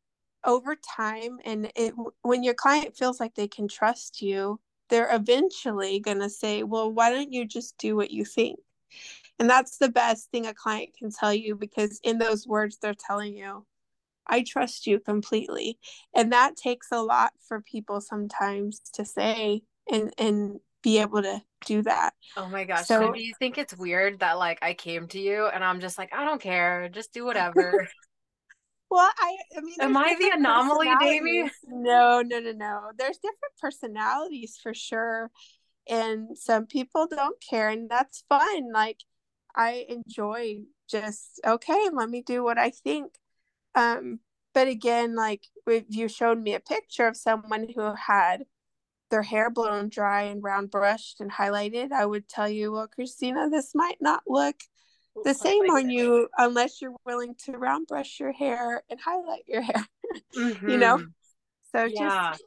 over 0.45 0.77
time 0.77 1.39
and 1.45 1.71
it 1.75 1.95
when 2.23 2.43
your 2.43 2.55
client 2.55 2.97
feels 2.97 3.21
like 3.21 3.35
they 3.35 3.49
can 3.49 3.69
trust 3.69 4.21
you 4.23 4.59
they're 4.91 5.15
eventually 5.15 6.01
going 6.01 6.21
to 6.21 6.31
say 6.31 6.63
well 6.63 6.93
why 6.93 7.11
don't 7.11 7.33
you 7.33 7.47
just 7.47 7.77
do 7.79 7.97
what 7.97 8.11
you 8.11 8.25
think 8.25 8.59
and 9.39 9.49
that's 9.49 9.79
the 9.79 9.89
best 9.89 10.31
thing 10.31 10.47
a 10.47 10.55
client 10.55 10.91
can 10.99 11.11
tell 11.11 11.33
you 11.33 11.55
because 11.55 12.01
in 12.05 12.19
those 12.19 12.47
words 12.47 12.79
they're 12.81 12.95
telling 12.95 13.37
you 13.37 13.65
i 14.27 14.43
trust 14.43 14.87
you 14.87 15.01
completely 15.01 15.79
and 16.15 16.33
that 16.33 16.57
takes 16.57 16.89
a 16.93 17.03
lot 17.03 17.33
for 17.47 17.61
people 17.61 18.01
sometimes 18.01 18.81
to 18.93 19.05
say 19.05 19.63
and 19.91 20.13
and 20.19 20.61
be 20.85 21.01
able 21.01 21.23
to 21.23 21.43
do 21.65 21.83
that. 21.83 22.13
Oh 22.37 22.49
my 22.49 22.65
gosh. 22.65 22.87
So, 22.87 23.01
so 23.01 23.13
do 23.13 23.21
you 23.21 23.35
think 23.39 23.59
it's 23.59 23.77
weird 23.77 24.21
that 24.21 24.39
like 24.39 24.59
I 24.63 24.75
came 24.75 25.09
to 25.09 25.19
you 25.19 25.47
and 25.47 25.65
I'm 25.65 25.81
just 25.81 25.99
like, 25.99 26.15
I 26.15 26.25
don't 26.25 26.41
care, 26.41 26.89
just 26.91 27.13
do 27.13 27.25
whatever. 27.25 27.89
well, 28.95 29.11
I 29.19 29.37
I 29.57 29.61
mean 29.61 29.77
Am 29.81 29.97
I 29.97 30.17
the 30.19 30.31
anomaly, 30.35 30.89
Daemey? 31.01 31.51
No, 31.67 32.23
no, 32.23 32.39
no, 32.39 32.53
no. 32.53 32.93
There's 32.97 33.19
different 33.19 33.57
personalities 33.61 34.59
for 34.63 34.73
sure. 34.73 35.31
And 35.89 36.39
some 36.39 36.67
people 36.67 37.09
don't 37.09 37.43
care 37.43 37.69
and 37.69 37.91
that's 37.91 38.25
fun. 38.29 38.73
Like 38.73 39.01
I 39.55 39.87
enjoy 39.89 40.61
just 40.89 41.41
okay, 41.45 41.89
let 41.93 42.09
me 42.09 42.23
do 42.23 42.45
what 42.45 42.57
I 42.57 42.71
think. 42.71 43.13
Um 43.75 44.21
but 44.55 44.69
again, 44.69 45.17
like 45.17 45.43
if 45.67 45.85
you 45.89 46.09
showed 46.09 46.41
me 46.41 46.55
a 46.55 46.61
picture 46.61 47.09
of 47.09 47.17
someone 47.17 47.67
who 47.75 47.95
had 47.95 48.45
their 49.11 49.23
hair 49.23 49.51
blown 49.51 49.89
dry 49.89 50.23
and 50.23 50.43
round 50.43 50.71
brushed 50.71 51.21
and 51.21 51.33
highlighted, 51.33 51.91
I 51.91 52.07
would 52.07 52.29
tell 52.29 52.49
you, 52.49 52.73
well, 52.73 52.87
Christina, 52.87 53.51
this 53.51 53.75
might 53.75 53.99
not 54.01 54.23
look 54.29 54.57
the 55.23 55.35
same 55.35 55.65
on 55.71 55.91
you 55.91 56.29
unless 56.37 56.83
you're 56.83 56.95
willing 57.05 57.35
to 57.45 57.53
round 57.53 57.87
brush 57.87 58.19
your 58.19 58.33
hair 58.33 58.83
and 58.91 58.99
highlight 59.01 59.45
your 59.47 59.63
hair. 59.63 59.87
Mm-hmm. 60.37 60.69
you 60.71 60.77
know? 60.77 61.05
So 61.73 61.85
yeah. 61.85 62.31
just 62.31 62.45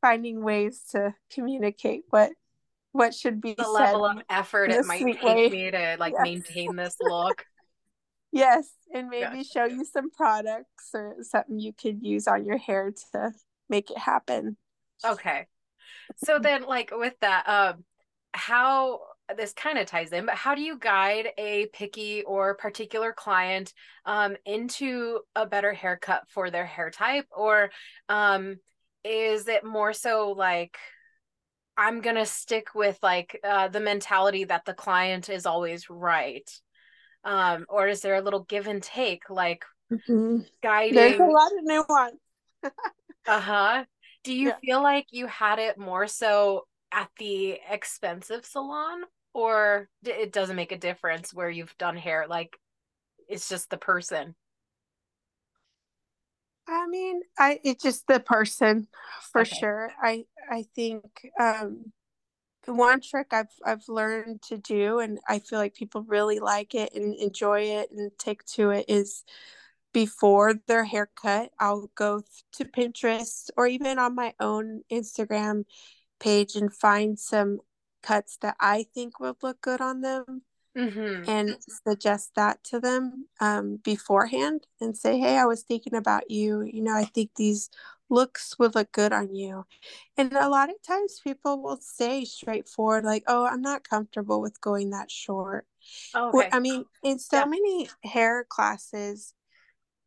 finding 0.00 0.42
ways 0.42 0.82
to 0.92 1.14
communicate 1.32 2.02
what 2.10 2.32
what 2.92 3.12
should 3.12 3.40
be 3.40 3.54
the 3.54 3.68
level 3.68 4.04
of 4.04 4.18
effort 4.30 4.70
it 4.70 4.84
might 4.84 5.02
take 5.02 5.22
way. 5.22 5.48
me 5.48 5.70
to 5.70 5.96
like 5.98 6.12
yes. 6.12 6.22
maintain 6.22 6.76
this 6.76 6.96
look. 7.00 7.44
yes, 8.32 8.70
and 8.92 9.08
maybe 9.08 9.38
gotcha. 9.38 9.44
show 9.44 9.64
you 9.64 9.84
some 9.84 10.10
products 10.10 10.90
or 10.94 11.16
something 11.22 11.58
you 11.58 11.72
could 11.72 12.02
use 12.02 12.28
on 12.28 12.44
your 12.44 12.58
hair 12.58 12.92
to 13.12 13.32
make 13.68 13.90
it 13.90 13.98
happen. 13.98 14.56
Okay 15.04 15.46
so 16.16 16.38
then 16.38 16.62
like 16.62 16.90
with 16.92 17.14
that 17.20 17.48
um 17.48 17.84
how 18.32 19.00
this 19.36 19.52
kind 19.52 19.78
of 19.78 19.86
ties 19.86 20.12
in 20.12 20.26
but 20.26 20.34
how 20.34 20.54
do 20.54 20.60
you 20.60 20.78
guide 20.78 21.28
a 21.38 21.66
picky 21.72 22.22
or 22.22 22.54
particular 22.54 23.12
client 23.12 23.72
um 24.04 24.36
into 24.44 25.20
a 25.34 25.46
better 25.46 25.72
haircut 25.72 26.22
for 26.28 26.50
their 26.50 26.66
hair 26.66 26.90
type 26.90 27.26
or 27.34 27.70
um 28.08 28.56
is 29.02 29.48
it 29.48 29.64
more 29.64 29.92
so 29.92 30.34
like 30.36 30.76
i'm 31.76 32.00
gonna 32.00 32.26
stick 32.26 32.74
with 32.74 32.98
like 33.02 33.40
uh, 33.44 33.68
the 33.68 33.80
mentality 33.80 34.44
that 34.44 34.64
the 34.64 34.74
client 34.74 35.28
is 35.28 35.46
always 35.46 35.88
right 35.88 36.50
um 37.24 37.64
or 37.68 37.88
is 37.88 38.02
there 38.02 38.16
a 38.16 38.22
little 38.22 38.44
give 38.44 38.66
and 38.66 38.82
take 38.82 39.30
like 39.30 39.64
mm-hmm. 39.90 40.40
guiding 40.62 40.94
there's 40.94 41.18
a 41.18 41.24
lot 41.24 41.50
of 41.52 41.64
nuance 41.64 42.16
uh-huh 43.26 43.84
do 44.22 44.34
you 44.34 44.48
yeah. 44.48 44.56
feel 44.62 44.82
like 44.82 45.06
you 45.10 45.26
had 45.26 45.58
it 45.58 45.78
more 45.78 46.06
so 46.06 46.66
at 46.92 47.08
the 47.18 47.58
expensive 47.70 48.44
salon 48.44 49.02
or 49.34 49.88
it 50.04 50.32
doesn't 50.32 50.56
make 50.56 50.72
a 50.72 50.78
difference 50.78 51.34
where 51.34 51.50
you've 51.50 51.76
done 51.76 51.96
hair 51.96 52.26
like 52.28 52.58
it's 53.28 53.48
just 53.48 53.68
the 53.68 53.76
person 53.76 54.34
i 56.68 56.86
mean 56.86 57.20
i 57.38 57.60
it's 57.64 57.82
just 57.82 58.06
the 58.06 58.20
person 58.20 58.86
for 59.32 59.42
okay. 59.42 59.56
sure 59.56 59.90
i 60.02 60.24
i 60.50 60.64
think 60.74 61.04
um 61.38 61.92
one 62.66 63.00
trick 63.00 63.28
I've 63.32 63.52
I've 63.64 63.88
learned 63.88 64.42
to 64.42 64.58
do 64.58 64.98
and 64.98 65.18
I 65.28 65.38
feel 65.38 65.58
like 65.58 65.74
people 65.74 66.02
really 66.02 66.40
like 66.40 66.74
it 66.74 66.94
and 66.94 67.14
enjoy 67.14 67.60
it 67.60 67.90
and 67.90 68.10
take 68.18 68.44
to 68.46 68.70
it 68.70 68.86
is 68.88 69.24
before 69.92 70.54
their 70.66 70.84
haircut, 70.84 71.50
I'll 71.58 71.90
go 71.94 72.22
to 72.54 72.64
Pinterest 72.64 73.50
or 73.56 73.66
even 73.66 73.98
on 73.98 74.14
my 74.14 74.34
own 74.40 74.82
Instagram 74.90 75.64
page 76.18 76.56
and 76.56 76.72
find 76.72 77.18
some 77.18 77.60
cuts 78.04 78.36
that 78.42 78.56
I 78.60 78.86
think 78.94 79.18
would 79.18 79.36
look 79.42 79.60
good 79.60 79.80
on 79.80 80.00
them 80.00 80.42
mm-hmm. 80.76 81.28
and 81.28 81.56
suggest 81.86 82.32
that 82.36 82.62
to 82.64 82.80
them 82.80 83.26
um, 83.40 83.78
beforehand 83.82 84.66
and 84.80 84.96
say, 84.96 85.18
Hey, 85.18 85.38
I 85.38 85.46
was 85.46 85.62
thinking 85.62 85.94
about 85.94 86.30
you. 86.30 86.62
You 86.62 86.82
know, 86.82 86.94
I 86.94 87.04
think 87.04 87.30
these 87.36 87.70
looks 88.10 88.58
would 88.58 88.74
look 88.74 88.92
good 88.92 89.12
on 89.12 89.34
you. 89.34 89.64
And 90.16 90.32
a 90.32 90.48
lot 90.48 90.68
of 90.68 90.76
times 90.86 91.20
people 91.24 91.62
will 91.62 91.78
say 91.80 92.24
straightforward, 92.24 93.04
like, 93.04 93.24
Oh, 93.26 93.46
I'm 93.46 93.62
not 93.62 93.88
comfortable 93.88 94.40
with 94.40 94.60
going 94.60 94.90
that 94.90 95.10
short. 95.10 95.66
Oh, 96.14 96.28
okay. 96.28 96.48
I 96.52 96.60
mean, 96.60 96.84
in 97.02 97.18
so 97.18 97.38
yeah. 97.38 97.44
many 97.46 97.88
hair 98.04 98.44
classes, 98.48 99.34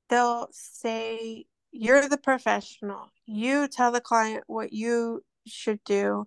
they'll 0.09 0.47
say 0.51 1.45
you're 1.71 2.07
the 2.07 2.17
professional 2.17 3.09
you 3.27 3.67
tell 3.67 3.91
the 3.91 4.01
client 4.01 4.43
what 4.47 4.73
you 4.73 5.23
should 5.45 5.83
do 5.83 6.25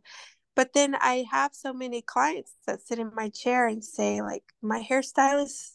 but 0.55 0.73
then 0.73 0.95
i 0.97 1.25
have 1.31 1.55
so 1.55 1.73
many 1.73 2.03
clients 2.03 2.55
that 2.67 2.81
sit 2.81 2.99
in 2.99 3.11
my 3.15 3.29
chair 3.29 3.67
and 3.67 3.85
say 3.85 4.23
like 4.23 4.45
my 4.63 4.83
hairstylist 4.83 5.73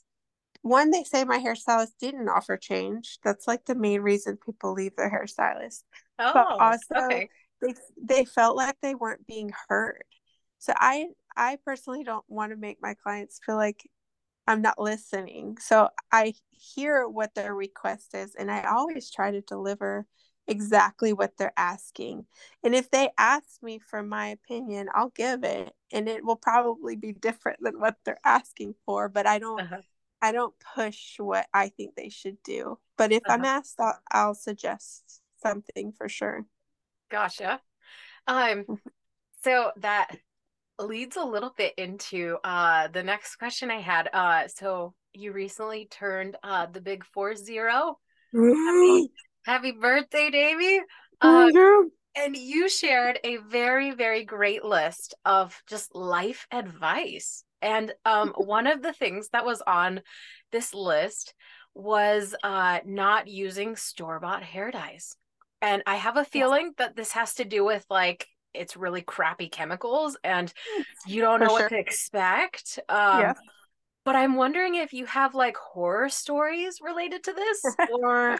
one 0.62 0.90
they 0.92 1.04
say 1.04 1.24
my 1.24 1.40
hairstylist 1.40 1.92
didn't 2.00 2.30
offer 2.30 2.58
change 2.58 3.20
that's 3.24 3.48
like 3.48 3.66
the 3.66 3.76
main 3.76 4.02
reason 4.02 4.38
people 4.38 4.74
leave 4.74 4.96
their 4.96 5.12
hairstylist 5.12 5.84
oh, 6.20 6.32
but 6.34 6.60
also 6.60 7.06
okay. 7.06 7.30
they 7.62 7.74
they 8.02 8.26
felt 8.26 8.56
like 8.58 8.76
they 8.82 8.96
weren't 8.96 9.26
being 9.28 9.52
heard 9.68 10.04
so 10.58 10.74
i 10.78 11.08
i 11.36 11.58
personally 11.64 12.04
don't 12.04 12.26
want 12.28 12.52
to 12.52 12.58
make 12.58 12.78
my 12.82 12.96
clients 12.96 13.40
feel 13.46 13.56
like 13.56 13.82
I'm 14.48 14.62
not 14.62 14.80
listening. 14.80 15.58
So 15.60 15.90
I 16.12 16.34
hear 16.52 17.08
what 17.08 17.34
their 17.34 17.54
request 17.54 18.14
is, 18.14 18.36
and 18.36 18.52
I 18.52 18.64
always 18.64 19.10
try 19.10 19.32
to 19.32 19.42
deliver 19.42 20.06
exactly 20.48 21.14
what 21.14 21.38
they're 21.38 21.54
asking. 21.58 22.26
And 22.64 22.76
if 22.76 22.90
they 22.92 23.10
ask 23.18 23.62
me 23.62 23.80
for 23.80 24.04
my 24.04 24.28
opinion, 24.28 24.90
I'll 24.94 25.10
give 25.10 25.44
it, 25.44 25.74
and 25.92 26.08
it 26.08 26.24
will 26.24 26.36
probably 26.36 26.96
be 26.96 27.14
different 27.14 27.60
than 27.62 27.80
what 27.80 27.96
they're 28.06 28.20
asking 28.24 28.76
for. 28.86 29.10
But 29.10 29.28
I 29.28 29.40
don't. 29.40 29.62
Uh-huh. 29.62 29.82
I 30.22 30.32
don't 30.32 30.56
push 30.74 31.20
what 31.20 31.46
I 31.54 31.70
think 31.70 31.96
they 31.96 32.10
should 32.10 32.38
do. 32.44 32.80
But 32.98 33.12
if 33.12 33.22
uh-huh. 33.28 33.34
I'm 33.34 33.46
asked, 33.46 33.76
I'll, 33.80 34.00
I'll 34.10 34.34
suggest 34.34 35.22
something 35.44 35.92
for 35.92 36.10
sure. 36.10 36.46
Gotcha. 37.12 37.62
Um, 38.26 38.64
mm-hmm. 38.64 38.74
so 39.44 39.72
that 39.78 40.18
leads 40.80 41.16
a 41.16 41.24
little 41.24 41.54
bit 41.56 41.74
into 41.78 42.38
uh 42.44 42.88
the 42.90 43.04
next 43.04 43.38
question 43.38 43.72
I 43.72 43.80
had. 43.80 44.10
Uh 44.12 44.48
so 44.48 44.94
you 45.14 45.32
recently 45.32 45.88
turned 45.90 46.36
uh 46.44 46.66
the 46.66 46.82
big 46.82 47.06
four 47.06 47.36
zero. 47.36 47.98
Happy, 48.34 49.12
happy 49.46 49.72
birthday, 49.72 50.30
Daemey. 50.30 50.82
Uh, 51.22 51.50
and 52.16 52.36
you 52.36 52.70
shared 52.70 53.20
a 53.24 53.38
very, 53.38 53.92
very 53.92 54.24
great 54.24 54.64
list 54.64 55.14
of 55.26 55.62
just 55.68 55.94
life 55.96 56.48
advice. 56.52 57.44
And 57.62 57.94
um, 58.06 58.30
one 58.38 58.68
of 58.68 58.82
the 58.82 58.94
things 58.94 59.30
that 59.30 59.46
was 59.46 59.62
on 59.66 60.02
this 60.52 60.74
list 60.74 61.34
was 61.74 62.36
uh, 62.44 62.80
not 62.86 63.28
using 63.28 63.76
store 63.76 64.20
bought 64.20 64.44
hair 64.44 64.72
dyes. 64.72 65.16
And 65.62 65.84
I 65.86 65.96
have 65.96 66.18
a 66.18 66.26
feeling 66.26 66.74
that 66.78 66.96
this 66.96 67.12
has 67.14 67.36
to 67.36 67.46
do 67.46 67.64
with 67.64 67.86
like 67.90 68.28
it's 68.54 68.78
really 68.78 69.02
crappy 69.02 69.50
chemicals 69.50 70.16
and 70.24 70.54
you 71.06 71.22
don't 71.22 71.42
know 71.42 71.52
what 71.52 71.70
to 71.70 71.78
expect. 71.78 72.80
Um, 72.88 73.20
yeah. 73.20 73.34
But 74.06 74.16
I'm 74.16 74.36
wondering 74.36 74.76
if 74.76 74.94
you 74.94 75.06
have 75.08 75.36
like 75.36 75.58
horror 75.58 76.10
stories 76.10 76.80
related 76.82 77.24
to 77.26 77.34
this 77.34 77.66
or. 78.02 78.40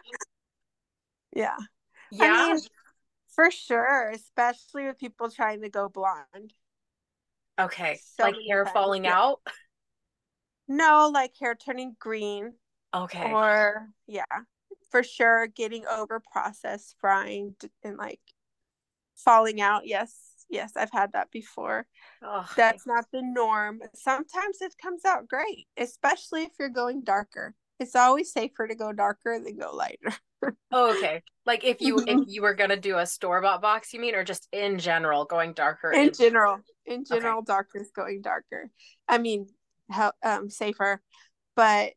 Yeah. 1.36 1.58
Yeah. 2.12 2.24
I 2.24 2.54
mean, 2.54 2.62
for 3.36 3.52
sure, 3.52 4.12
especially 4.12 4.86
with 4.86 4.98
people 4.98 5.30
trying 5.30 5.62
to 5.62 5.70
go 5.70 5.90
blonde. 5.90 6.54
Okay. 7.60 8.00
So 8.18 8.24
like 8.24 8.36
hair 8.48 8.64
times. 8.64 8.74
falling 8.74 9.06
yeah. 9.06 9.18
out? 9.18 9.40
No, 10.68 11.12
like 11.14 11.34
hair 11.40 11.56
turning 11.56 11.96
green. 12.00 12.54
Okay. 12.94 13.32
Or 13.32 13.90
yeah, 14.08 14.24
for 14.90 15.04
sure 15.04 15.48
getting 15.48 15.86
over 15.86 16.22
processed 16.32 16.96
frying 17.00 17.56
and 17.84 17.98
like 17.98 18.22
falling 19.16 19.62
out. 19.62 19.86
Yes. 19.86 20.32
Yes, 20.48 20.74
I've 20.76 20.92
had 20.92 21.14
that 21.14 21.32
before. 21.32 21.88
Oh, 22.24 22.48
That's 22.56 22.86
not 22.86 23.06
the 23.12 23.24
norm. 23.24 23.82
Sometimes 23.96 24.62
it 24.62 24.76
comes 24.80 25.04
out 25.04 25.28
great, 25.28 25.66
especially 25.76 26.44
if 26.44 26.52
you're 26.60 26.70
going 26.70 27.04
darker. 27.04 27.56
It's 27.80 27.96
always 27.96 28.32
safer 28.32 28.68
to 28.68 28.76
go 28.76 28.94
darker 28.94 29.40
than 29.44 29.58
go 29.58 29.76
lighter. 29.76 30.14
oh, 30.72 30.98
okay. 30.98 31.24
Like 31.46 31.64
if 31.64 31.82
you 31.82 32.04
if 32.08 32.28
you 32.28 32.42
were 32.42 32.54
gonna 32.54 32.78
do 32.78 32.98
a 32.98 33.06
store 33.06 33.42
bought 33.42 33.62
box, 33.62 33.94
you 33.94 34.00
mean, 34.00 34.16
or 34.16 34.24
just 34.24 34.48
in 34.52 34.80
general 34.80 35.26
going 35.26 35.54
darker? 35.54 35.92
In, 35.92 36.08
in 36.08 36.14
general, 36.14 36.60
in 36.86 37.06
general, 37.06 37.40
okay. 37.40 37.46
darkness 37.46 37.90
going 37.96 38.22
darker. 38.22 38.70
I 39.08 39.18
mean, 39.18 39.48
how 39.90 40.12
um 40.24 40.50
safer, 40.50 41.02
but 41.56 41.94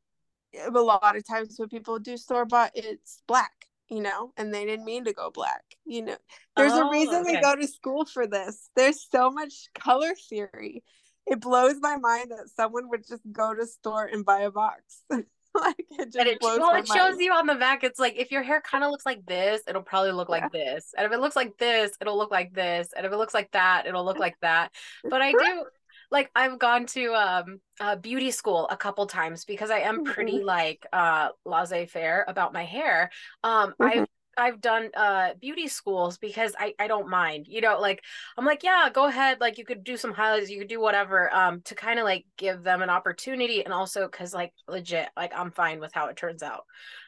a 0.67 0.71
lot 0.71 1.17
of 1.17 1.27
times 1.27 1.55
when 1.57 1.69
people 1.69 1.99
do 1.99 2.17
store 2.17 2.45
bought, 2.45 2.73
it's 2.75 3.23
black, 3.27 3.53
you 3.89 4.01
know, 4.01 4.33
and 4.37 4.53
they 4.53 4.65
didn't 4.65 4.85
mean 4.85 5.05
to 5.05 5.13
go 5.13 5.31
black. 5.31 5.63
You 5.85 6.03
know, 6.03 6.17
there's 6.57 6.73
oh, 6.73 6.89
a 6.89 6.93
reason 6.93 7.23
okay. 7.23 7.35
they 7.35 7.41
go 7.41 7.57
to 7.57 7.67
school 7.67 8.05
for 8.05 8.27
this. 8.27 8.71
There's 8.77 9.07
so 9.11 9.31
much 9.31 9.69
color 9.79 10.15
theory. 10.29 10.83
It 11.27 11.41
blows 11.41 11.77
my 11.81 11.97
mind 11.97 12.31
that 12.31 12.49
someone 12.55 12.89
would 12.89 13.07
just 13.07 13.23
go 13.31 13.55
to 13.55 13.67
store 13.67 14.07
and 14.07 14.25
buy 14.25 14.41
a 14.41 14.51
box. 14.51 15.03
like 15.61 15.77
it 15.91 16.13
just 16.13 16.27
it, 16.27 16.39
well, 16.41 16.75
it 16.75 16.87
shows 16.87 17.19
you 17.19 17.33
on 17.33 17.47
the 17.47 17.55
back. 17.55 17.85
It's 17.85 17.99
like 17.99 18.17
if 18.17 18.31
your 18.31 18.43
hair 18.43 18.61
kind 18.61 18.85
of 18.85 18.91
looks 18.91 19.07
like 19.07 19.25
this, 19.27 19.63
it'll 19.67 19.83
probably 19.83 20.13
look 20.13 20.29
yeah. 20.29 20.41
like 20.41 20.53
this. 20.53 20.95
And 20.97 21.07
if 21.07 21.13
it 21.13 21.21
looks 21.21 21.37
like 21.37 21.57
this, 21.59 21.93
it'll 22.01 22.17
look 22.17 22.31
like 22.31 22.53
this. 22.53 22.91
And 22.97 23.07
if 23.07 23.13
it 23.13 23.17
looks 23.17 23.35
like 23.35 23.51
that, 23.53 23.87
it'll 23.87 24.05
look 24.05 24.19
like 24.19 24.37
that. 24.43 24.73
But 25.09 25.23
I 25.23 25.33
do 25.33 25.65
like 26.11 26.31
I've 26.35 26.59
gone 26.59 26.87
to 26.87 27.15
um 27.15 27.61
uh, 27.81 27.97
beauty 27.97 28.31
school 28.31 28.67
a 28.71 28.77
couple 28.77 29.07
times 29.07 29.45
because 29.45 29.71
I 29.71 29.81
am 29.81 30.05
pretty 30.05 30.39
mm-hmm. 30.39 30.47
like 30.47 30.87
uh 30.93 31.29
laissez-faire 31.45 32.25
about 32.29 32.53
my 32.53 32.65
hair. 32.65 33.11
Um 33.43 33.71
mm-hmm. 33.71 34.01
I've 34.01 34.07
I've 34.39 34.61
done 34.61 34.91
uh 34.97 35.35
beauty 35.41 35.69
schools 35.69 36.19
because 36.19 36.55
I 36.59 36.75
I 36.79 36.87
don't 36.89 37.09
mind. 37.09 37.47
You 37.49 37.61
know, 37.61 37.81
like 37.81 38.03
I'm 38.37 38.47
like, 38.47 38.63
yeah, 38.63 38.89
go 38.93 39.07
ahead. 39.07 39.41
Like 39.41 39.59
you 39.59 39.65
could 39.65 39.85
do 39.85 39.97
some 39.97 40.13
highlights, 40.15 40.51
you 40.51 40.59
could 40.59 40.69
do 40.69 40.81
whatever 40.81 41.35
um 41.35 41.61
to 41.63 41.75
kind 41.75 41.99
of 41.99 42.05
like 42.05 42.25
give 42.37 42.63
them 42.63 42.83
an 42.83 42.91
opportunity 42.91 43.65
and 43.65 43.75
also 43.75 44.09
cuz 44.09 44.33
like 44.35 44.53
legit 44.69 45.09
like 45.17 45.33
I'm 45.37 45.51
fine 45.51 45.81
with 45.81 45.93
how 45.93 46.07
it 46.07 46.17
turns 46.17 46.43
out. 46.43 46.65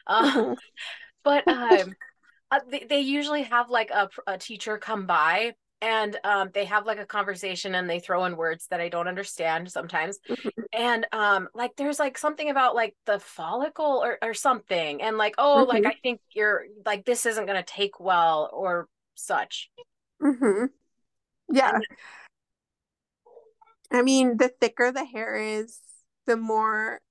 Um 0.07 0.55
but 1.23 1.45
um 1.49 1.95
uh, 2.51 2.59
they, 2.69 2.85
they 2.89 2.99
usually 2.99 3.43
have 3.43 3.69
like 3.69 3.91
a, 3.91 4.09
a 4.27 4.37
teacher 4.37 4.77
come 4.77 5.05
by 5.07 5.53
and 5.81 6.19
um, 6.23 6.49
they 6.53 6.65
have 6.65 6.85
like 6.85 6.99
a 6.99 7.05
conversation 7.05 7.73
and 7.75 7.89
they 7.89 7.99
throw 7.99 8.25
in 8.25 8.37
words 8.37 8.67
that 8.67 8.79
I 8.79 8.89
don't 8.89 9.07
understand 9.07 9.71
sometimes. 9.71 10.19
Mm-hmm. 10.29 10.49
and 10.73 11.07
um, 11.11 11.49
like 11.53 11.75
there's 11.75 11.99
like 11.99 12.17
something 12.17 12.49
about 12.49 12.75
like 12.75 12.95
the 13.05 13.19
follicle 13.19 14.01
or, 14.03 14.17
or 14.21 14.33
something, 14.33 15.01
and 15.01 15.17
like 15.17 15.35
oh, 15.37 15.65
mm-hmm. 15.67 15.69
like 15.69 15.85
I 15.85 15.97
think 16.01 16.21
you're 16.31 16.65
like 16.85 17.05
this 17.05 17.25
isn't 17.25 17.45
gonna 17.47 17.63
take 17.63 17.99
well 17.99 18.49
or 18.53 18.87
such. 19.15 19.69
Mm-hmm. 20.21 20.65
Yeah. 21.51 21.75
And, 21.75 21.85
I 23.91 24.01
mean, 24.03 24.37
the 24.37 24.47
thicker 24.47 24.91
the 24.91 25.03
hair 25.03 25.35
is, 25.35 25.79
the 26.27 26.37
more 26.37 27.01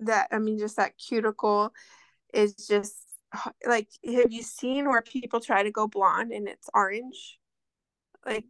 that 0.00 0.28
I 0.30 0.38
mean, 0.38 0.58
just 0.58 0.76
that 0.76 0.98
cuticle 0.98 1.72
is 2.34 2.54
just 2.54 2.94
like 3.66 3.88
have 4.04 4.32
you 4.32 4.42
seen 4.42 4.88
where 4.88 5.02
people 5.02 5.40
try 5.40 5.62
to 5.62 5.70
go 5.70 5.88
blonde 5.88 6.32
and 6.32 6.46
it's 6.48 6.68
orange? 6.74 7.38
Like 8.26 8.44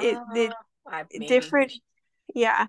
it, 0.00 0.16
uh, 0.90 1.04
it 1.10 1.28
different 1.28 1.72
yeah. 2.34 2.66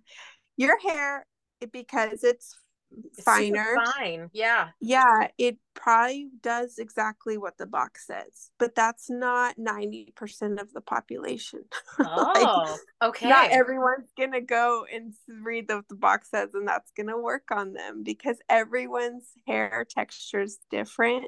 Your 0.57 0.79
hair 0.79 1.25
because 1.71 2.23
it's, 2.23 2.57
it's 2.91 3.23
finer. 3.23 3.75
fine 3.95 4.29
yeah. 4.33 4.69
Yeah 4.81 5.27
it 5.37 5.57
probably 5.75 6.29
does 6.41 6.79
exactly 6.79 7.37
what 7.37 7.57
the 7.57 7.67
box 7.67 8.07
says 8.07 8.49
but 8.57 8.73
that's 8.73 9.09
not 9.09 9.55
90% 9.57 10.59
of 10.59 10.73
the 10.73 10.81
population. 10.81 11.63
Oh 11.99 12.69
like, 13.01 13.09
okay. 13.09 13.29
not 13.29 13.51
everyone's 13.51 14.09
gonna 14.17 14.41
go 14.41 14.85
and 14.91 15.13
read 15.27 15.65
what 15.69 15.87
the 15.87 15.95
box 15.95 16.31
says 16.31 16.49
and 16.53 16.67
that's 16.67 16.91
gonna 16.97 17.19
work 17.19 17.51
on 17.51 17.73
them 17.73 18.03
because 18.03 18.37
everyone's 18.49 19.29
hair 19.47 19.85
texture 19.87 20.41
is 20.41 20.57
different 20.71 21.27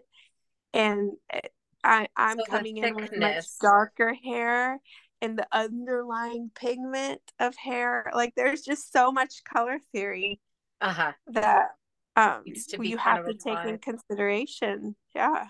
and 0.73 1.11
eh, 1.31 1.41
I, 1.83 2.07
I'm 2.15 2.37
so 2.37 2.45
coming 2.45 2.77
in 2.77 2.95
with 2.95 3.15
much 3.17 3.45
darker 3.59 4.13
hair 4.13 4.79
and 5.21 5.37
the 5.37 5.47
underlying 5.51 6.51
pigment 6.55 7.21
of 7.39 7.55
hair. 7.55 8.11
Like 8.13 8.33
there's 8.35 8.61
just 8.61 8.91
so 8.91 9.11
much 9.11 9.43
color 9.43 9.79
theory 9.91 10.39
uh-huh. 10.79 11.13
that 11.27 11.67
um 12.15 12.43
you 12.45 12.97
have 12.97 13.25
to 13.25 13.33
take 13.33 13.65
in 13.65 13.77
consideration. 13.77 14.95
Yeah. 15.15 15.45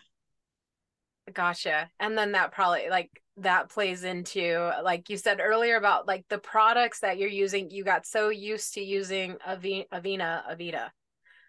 Gotcha. 1.33 1.89
And 1.99 2.17
then 2.17 2.33
that 2.33 2.51
probably 2.51 2.89
like 2.89 3.09
that 3.37 3.69
plays 3.69 4.03
into 4.03 4.71
like 4.83 5.09
you 5.09 5.17
said 5.17 5.39
earlier 5.41 5.77
about 5.77 6.07
like 6.07 6.25
the 6.29 6.37
products 6.37 6.99
that 6.99 7.17
you're 7.17 7.29
using. 7.29 7.69
You 7.69 7.83
got 7.83 8.05
so 8.05 8.29
used 8.29 8.73
to 8.73 8.81
using 8.81 9.37
Avena, 9.47 9.85
Avena, 9.93 10.41
Avita. 10.51 10.89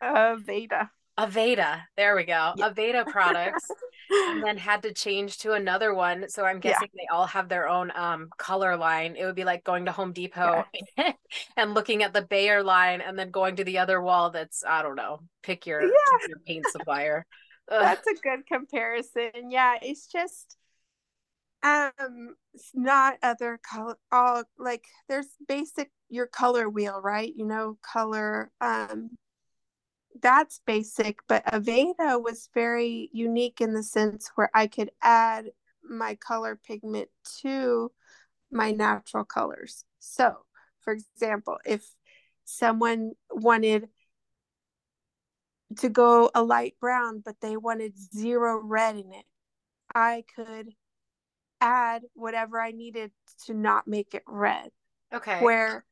Aveda. 0.03 0.89
Aveda. 1.19 1.83
There 1.97 2.17
we 2.17 2.25
go. 2.25 2.55
Yeah. 2.57 2.71
Aveda 2.71 3.07
products. 3.07 3.69
and 4.13 4.43
then 4.43 4.57
had 4.57 4.83
to 4.83 4.93
change 4.93 5.39
to 5.39 5.53
another 5.53 5.95
one. 5.95 6.29
So 6.29 6.45
I'm 6.45 6.61
guessing 6.61 6.89
yeah. 6.95 7.03
they 7.03 7.15
all 7.15 7.27
have 7.27 7.49
their 7.49 7.69
own 7.69 7.93
um 7.95 8.29
color 8.37 8.77
line. 8.77 9.17
It 9.17 9.25
would 9.25 9.35
be 9.35 9.45
like 9.45 9.65
going 9.65 9.87
to 9.87 9.93
Home 9.93 10.13
Depot 10.13 10.65
yeah. 10.97 11.13
and 11.57 11.75
looking 11.75 12.03
at 12.03 12.13
the 12.13 12.23
Behr 12.23 12.65
line 12.65 13.01
and 13.01 13.19
then 13.19 13.31
going 13.31 13.57
to 13.57 13.65
the 13.65 13.79
other 13.79 14.01
wall 14.01 14.31
that's 14.31 14.65
I 14.65 14.83
don't 14.83 14.97
know, 14.97 15.21
pick 15.43 15.67
your, 15.67 15.83
yeah. 15.83 15.89
your 16.29 16.39
paint 16.47 16.67
supplier. 16.71 17.27
that's 17.69 18.07
a 18.07 18.15
good 18.23 18.47
comparison. 18.47 19.51
Yeah, 19.51 19.79
it's 19.81 20.07
just 20.07 20.57
um 21.63 22.35
it's 22.55 22.71
not 22.75 23.19
other 23.23 23.59
color 23.63 23.97
all 24.11 24.43
like 24.59 24.85
there's 25.09 25.29
basic 25.47 25.91
your 26.09 26.27
color 26.27 26.69
wheel, 26.69 27.01
right? 27.01 27.33
You 27.35 27.47
know, 27.47 27.79
color 27.83 28.51
um 28.61 29.11
that's 30.21 30.61
basic, 30.67 31.21
but 31.29 31.45
Aveda 31.47 32.23
was 32.23 32.49
very 32.55 33.09
unique 33.13 33.61
in 33.61 33.75
the 33.75 33.83
sense 33.83 34.31
where 34.35 34.51
I 34.55 34.67
could 34.67 34.91
add 35.03 35.47
my 35.83 36.15
color 36.17 36.57
pigment 36.57 37.09
to 37.41 37.91
my 38.51 38.73
natural 38.73 39.25
colors. 39.25 39.85
So, 39.99 40.37
for 40.81 40.93
example, 40.93 41.59
if 41.65 41.85
someone 42.45 43.13
wanted 43.31 43.89
to 45.79 45.89
go 45.89 46.31
a 46.35 46.43
light 46.43 46.75
brown, 46.81 47.23
but 47.25 47.37
they 47.41 47.57
wanted 47.57 47.95
zero 47.97 48.61
red 48.63 48.97
in 48.97 49.13
it, 49.13 49.25
I 49.95 50.25
could 50.35 50.71
add 51.61 52.03
whatever 52.15 52.61
I 52.61 52.73
needed 52.73 53.13
to 53.47 53.55
not 53.55 53.87
make 53.87 54.15
it 54.15 54.25
red. 54.27 54.71
Okay. 55.13 55.41
Where 55.41 55.85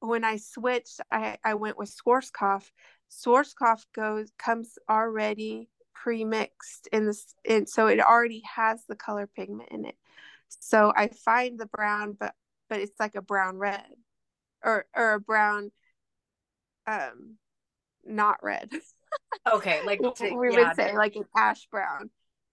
when 0.00 0.24
I 0.24 0.36
switched, 0.36 1.00
I, 1.10 1.38
I 1.44 1.54
went 1.54 1.78
with 1.78 1.94
Schwarzkopf 1.96 2.70
Schwarzkopf 3.10 3.84
goes 3.94 4.30
comes 4.38 4.78
already 4.88 5.68
pre-mixed 5.94 6.88
in 6.92 7.06
this 7.06 7.34
and 7.48 7.68
so 7.68 7.86
it 7.86 8.00
already 8.00 8.42
has 8.54 8.84
the 8.88 8.96
color 8.96 9.26
pigment 9.26 9.70
in 9.70 9.84
it. 9.84 9.96
So 10.48 10.92
I 10.94 11.08
find 11.08 11.58
the 11.58 11.66
brown 11.66 12.16
but 12.18 12.34
but 12.68 12.80
it's 12.80 12.98
like 13.00 13.14
a 13.14 13.22
brown 13.22 13.56
red 13.56 13.84
or 14.64 14.86
or 14.96 15.14
a 15.14 15.20
brown 15.20 15.70
um 16.86 17.36
not 18.04 18.42
red. 18.42 18.70
okay, 19.50 19.82
like 19.86 20.00
to, 20.00 20.34
we 20.34 20.52
yeah. 20.52 20.68
would 20.68 20.76
say 20.76 20.96
like 20.96 21.16
an 21.16 21.24
ash 21.36 21.66
brown. 21.70 22.10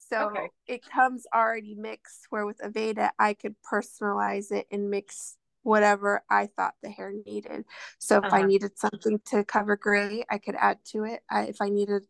So 0.09 0.29
okay. 0.29 0.49
it 0.67 0.81
comes 0.85 1.25
already 1.33 1.75
mixed 1.75 2.27
where 2.29 2.45
with 2.45 2.59
Aveda 2.59 3.09
I 3.17 3.33
could 3.33 3.55
personalize 3.71 4.51
it 4.51 4.67
and 4.71 4.89
mix 4.89 5.37
whatever 5.65 6.23
I 6.29 6.47
thought 6.55 6.75
the 6.83 6.91
hair 6.91 7.11
needed. 7.25 7.65
So 7.97 8.19
if 8.19 8.25
uh-huh. 8.25 8.35
I 8.35 8.43
needed 8.43 8.77
something 8.77 9.19
to 9.31 9.43
cover 9.43 9.75
gray, 9.75 10.23
I 10.29 10.37
could 10.37 10.53
add 10.55 10.77
to 10.91 11.05
it. 11.05 11.21
I, 11.29 11.45
if 11.45 11.57
I 11.59 11.69
needed 11.69 12.03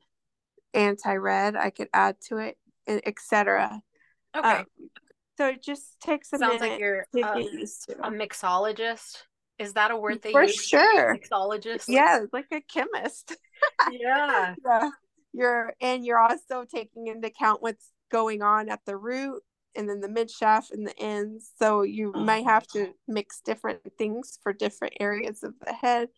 anti-red, 0.74 1.56
I 1.56 1.70
could 1.70 1.88
add 1.94 2.18
to 2.28 2.38
it, 2.38 2.58
etc. 2.86 3.82
Okay. 4.36 4.48
Um, 4.50 4.66
So 5.38 5.48
it 5.48 5.64
just 5.64 6.02
takes 6.02 6.34
a 6.34 6.38
Sounds 6.38 6.60
minute 6.60 6.72
like 6.72 6.80
you're 6.82 7.06
a, 7.16 8.08
a 8.08 8.12
mixologist. 8.12 9.24
Is 9.58 9.72
that 9.74 9.92
a 9.92 9.96
word 9.96 10.22
they 10.22 10.34
For 10.34 10.44
use? 10.44 10.62
sure. 10.62 11.18
Mixologist. 11.18 11.86
Yeah, 11.88 12.26
like 12.34 12.48
a 12.52 12.60
chemist. 12.60 13.38
Yeah. 13.90 14.56
yeah. 14.66 14.90
You're 15.32 15.74
and 15.80 16.06
you're 16.06 16.20
also 16.20 16.66
taking 16.70 17.08
into 17.08 17.30
account 17.30 17.62
what's 17.62 17.90
going 18.12 18.42
on 18.42 18.68
at 18.68 18.82
the 18.86 18.98
root 18.98 19.44
and 19.76 19.90
then 19.90 20.02
the 20.02 20.10
mid 20.10 20.30
shaft 20.30 20.72
and 20.72 20.86
the 20.86 20.98
ends. 21.00 21.52
So 21.58 21.82
you 21.82 22.12
might 22.14 22.46
have 22.46 22.68
to 22.68 22.94
mix 23.08 23.42
different 23.42 23.82
things 23.98 24.40
for 24.42 24.54
different 24.54 24.94
areas 25.00 25.44
of 25.44 25.54
the 25.66 25.74
head. 25.74 26.10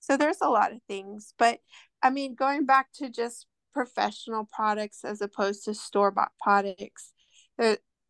So 0.00 0.16
there's 0.16 0.40
a 0.42 0.48
lot 0.48 0.72
of 0.72 0.78
things. 0.88 1.34
But 1.38 1.60
I 2.02 2.10
mean, 2.10 2.34
going 2.34 2.66
back 2.66 2.88
to 2.96 3.10
just 3.10 3.46
professional 3.74 4.48
products 4.50 5.04
as 5.04 5.20
opposed 5.20 5.64
to 5.64 5.74
store 5.74 6.10
bought 6.10 6.32
products, 6.40 7.12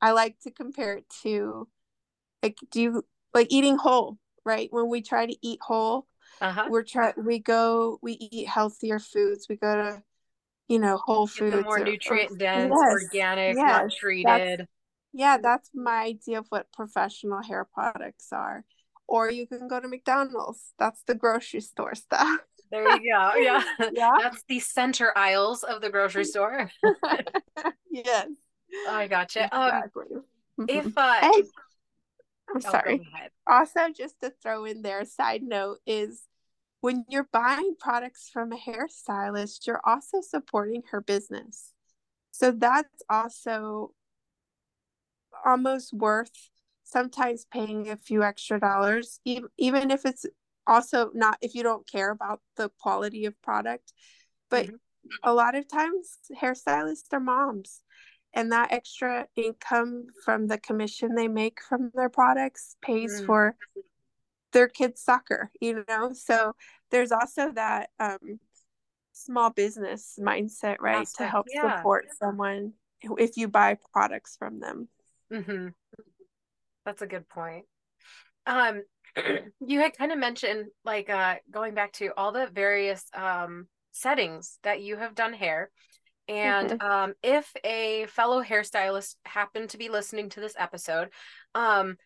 I 0.01 0.13
like 0.13 0.39
to 0.41 0.51
compare 0.51 0.95
it 0.99 1.07
to 1.23 1.69
like, 2.43 2.59
do 2.71 2.81
you 2.81 3.05
like 3.35 3.49
eating 3.51 3.77
whole, 3.77 4.19
right? 4.45 4.69
When 4.71 4.89
we 4.89 5.03
try 5.03 5.27
to 5.27 5.37
eat 5.43 5.61
whole, 5.63 6.07
uh-huh. 6.41 6.69
we're 6.71 6.85
try 6.85 7.13
we 7.17 7.39
go 7.39 7.99
we 8.03 8.13
eat 8.13 8.49
healthier 8.49 8.99
foods. 8.99 9.47
We 9.49 9.57
go 9.57 9.75
to 9.75 10.03
you 10.69 10.79
know 10.79 10.99
whole 10.99 11.27
foods, 11.27 11.57
Get 11.57 11.65
more 11.65 11.79
nutrient 11.79 12.39
dense, 12.39 12.73
yes, 12.73 12.93
organic, 12.93 13.57
yes, 13.57 13.83
not 13.83 13.93
treated. 13.93 14.69
Yeah, 15.19 15.37
that's 15.37 15.71
my 15.75 16.05
idea 16.05 16.39
of 16.39 16.47
what 16.51 16.73
professional 16.73 17.43
hair 17.43 17.65
products 17.75 18.29
are. 18.31 18.65
Or 19.09 19.29
you 19.29 19.49
can 19.49 19.67
go 19.67 19.81
to 19.81 19.89
McDonald's. 19.89 20.73
That's 20.79 21.03
the 21.09 21.17
grocery 21.17 21.61
store 21.61 21.97
stuff. 21.97 22.39
There 22.71 22.89
you 22.89 23.13
go. 23.13 23.33
Yeah. 23.37 23.63
yeah. 23.93 24.17
That's 24.23 24.45
the 24.49 24.61
center 24.61 25.13
aisles 25.19 25.65
of 25.65 25.81
the 25.81 25.91
grocery 25.91 26.25
store. 26.25 26.71
yes. 27.91 28.29
I 28.89 29.09
gotcha. 29.09 29.53
Um, 29.53 29.67
exactly. 29.67 30.07
Um, 30.15 30.67
if 30.69 30.97
uh 30.97 31.19
and, 31.21 31.45
I'm 32.51 32.57
oh, 32.57 32.61
sorry. 32.61 33.09
Also, 33.45 33.81
just 33.93 34.21
to 34.21 34.33
throw 34.41 34.67
in 34.67 34.83
there, 34.83 35.05
side 35.05 35.43
note 35.43 35.79
is 35.85 36.23
when 36.81 37.05
you're 37.09 37.29
buying 37.33 37.75
products 37.77 38.31
from 38.33 38.53
a 38.53 38.57
hairstylist, 38.57 39.67
you're 39.67 39.81
also 39.85 40.21
supporting 40.21 40.85
her 40.93 41.01
business. 41.01 41.73
So 42.31 42.53
that's 42.53 43.03
also 43.11 43.95
almost 45.45 45.93
worth 45.93 46.51
sometimes 46.85 47.47
paying 47.53 47.89
a 47.91 47.97
few 47.97 48.23
extra 48.23 48.59
dollars, 48.59 49.21
even, 49.25 49.91
if 49.91 50.05
it's 50.07 50.27
also 50.67 51.11
not 51.15 51.39
if 51.41 51.55
you 51.55 51.63
don't 51.63 51.87
care 51.87 52.11
about 52.11 52.41
the 52.57 52.71
quality 52.81 53.25
of 53.25 53.41
product. 53.43 53.93
But 54.51 54.67
mm-hmm. 54.67 54.75
a 55.23 55.33
lot 55.35 55.55
of 55.55 55.69
times 55.69 56.19
hairstylists 56.41 57.13
are 57.13 57.21
moms 57.21 57.83
and 58.35 58.53
that 58.53 58.73
extra 58.73 59.27
income 59.37 60.07
from 60.25 60.47
the 60.47 60.59
commission 60.59 61.15
they 61.15 61.29
make 61.29 61.61
from 61.63 61.91
their 61.95 62.09
products 62.09 62.77
pays 62.83 63.21
mm. 63.21 63.27
for 63.27 63.57
their 64.53 64.69
kids 64.69 65.03
soccer 65.03 65.51
you 65.61 65.85
know 65.89 66.13
so 66.13 66.55
there's 66.91 67.13
also 67.13 67.53
that 67.53 67.91
um, 67.99 68.39
small 69.13 69.51
business 69.51 70.19
mindset 70.21 70.77
right 70.81 71.09
to 71.17 71.27
help 71.27 71.47
yeah. 71.53 71.77
support 71.77 72.07
someone 72.19 72.73
if 73.19 73.37
you 73.37 73.49
buy 73.49 73.77
products 73.93 74.37
from 74.39 74.61
them 74.61 74.89
mm-hmm. 75.33 75.69
that's 76.85 77.03
a 77.03 77.07
good 77.07 77.29
point 77.29 77.65
um 78.47 78.83
you 79.67 79.81
had 79.81 79.97
kind 79.97 80.13
of 80.13 80.19
mentioned 80.19 80.67
like 80.85 81.11
uh 81.11 81.37
going 81.51 81.75
back 81.75 81.93
to 81.93 82.11
all 82.17 82.33
the 82.33 82.49
various 82.53 83.05
um 83.15 83.67
settings 83.93 84.59
that 84.63 84.81
you 84.81 84.97
have 84.97 85.15
done 85.15 85.33
hair 85.33 85.71
and 86.29 86.71
mm-hmm. 86.71 86.87
um, 86.87 87.15
if 87.23 87.51
a 87.65 88.05
fellow 88.09 88.43
hairstylist 88.43 89.17
happened 89.25 89.71
to 89.71 89.79
be 89.79 89.89
listening 89.89 90.29
to 90.31 90.41
this 90.41 90.55
episode, 90.59 91.09
um, 91.55 91.97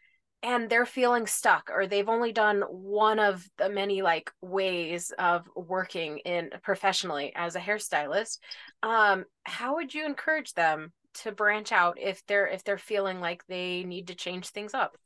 and 0.42 0.68
they're 0.68 0.86
feeling 0.86 1.26
stuck 1.26 1.70
or 1.72 1.86
they've 1.86 2.08
only 2.08 2.32
done 2.32 2.62
one 2.68 3.18
of 3.18 3.44
the 3.58 3.68
many 3.68 4.02
like 4.02 4.30
ways 4.40 5.12
of 5.18 5.48
working 5.54 6.18
in 6.18 6.50
professionally 6.62 7.32
as 7.34 7.54
a 7.54 7.60
hairstylist 7.60 8.38
um, 8.82 9.24
how 9.44 9.76
would 9.76 9.94
you 9.94 10.04
encourage 10.04 10.52
them 10.54 10.92
to 11.14 11.32
branch 11.32 11.72
out 11.72 11.98
if 12.00 12.24
they're 12.26 12.46
if 12.46 12.64
they're 12.64 12.78
feeling 12.78 13.20
like 13.20 13.46
they 13.46 13.84
need 13.84 14.08
to 14.08 14.14
change 14.14 14.48
things 14.48 14.74
up 14.74 14.96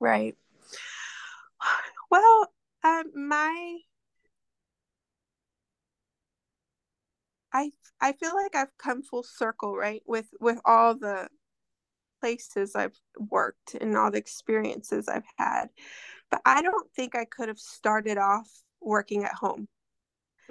right 0.00 0.36
well 2.10 2.52
um, 2.84 3.10
my 3.14 3.78
I 7.52 7.70
I 8.00 8.12
feel 8.12 8.34
like 8.34 8.54
I've 8.54 8.76
come 8.78 9.02
full 9.02 9.22
circle, 9.22 9.74
right? 9.74 10.02
With 10.06 10.28
with 10.40 10.60
all 10.64 10.94
the 10.94 11.28
places 12.20 12.74
I've 12.76 12.98
worked 13.18 13.74
and 13.74 13.96
all 13.96 14.10
the 14.10 14.18
experiences 14.18 15.08
I've 15.08 15.24
had. 15.38 15.68
But 16.30 16.42
I 16.44 16.62
don't 16.62 16.90
think 16.94 17.14
I 17.16 17.24
could 17.24 17.48
have 17.48 17.58
started 17.58 18.18
off 18.18 18.50
working 18.80 19.24
at 19.24 19.34
home. 19.34 19.68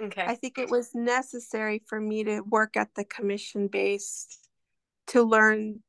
Okay. 0.00 0.24
I 0.24 0.34
think 0.34 0.58
it 0.58 0.70
was 0.70 0.94
necessary 0.94 1.82
for 1.86 2.00
me 2.00 2.24
to 2.24 2.40
work 2.40 2.76
at 2.76 2.94
the 2.94 3.04
commission 3.04 3.68
based 3.68 4.38
to 5.08 5.22
learn 5.22 5.82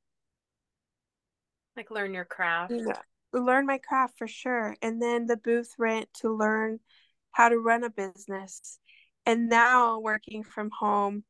like 1.76 1.92
learn 1.92 2.14
your 2.14 2.26
craft. 2.26 2.74
Yeah, 2.76 3.00
learn 3.34 3.66
my 3.66 3.78
craft 3.78 4.18
for 4.18 4.28
sure. 4.28 4.76
And 4.82 5.02
then 5.02 5.28
the 5.28 5.38
booth 5.38 5.74
rent 5.78 6.08
to 6.22 6.36
learn 6.36 6.80
how 7.32 7.50
to 7.50 7.58
run 7.58 7.84
a 7.84 7.90
business 7.90 8.80
and 9.28 9.50
now 9.50 10.00
working 10.00 10.44
from 10.44 10.72
home, 10.72 11.26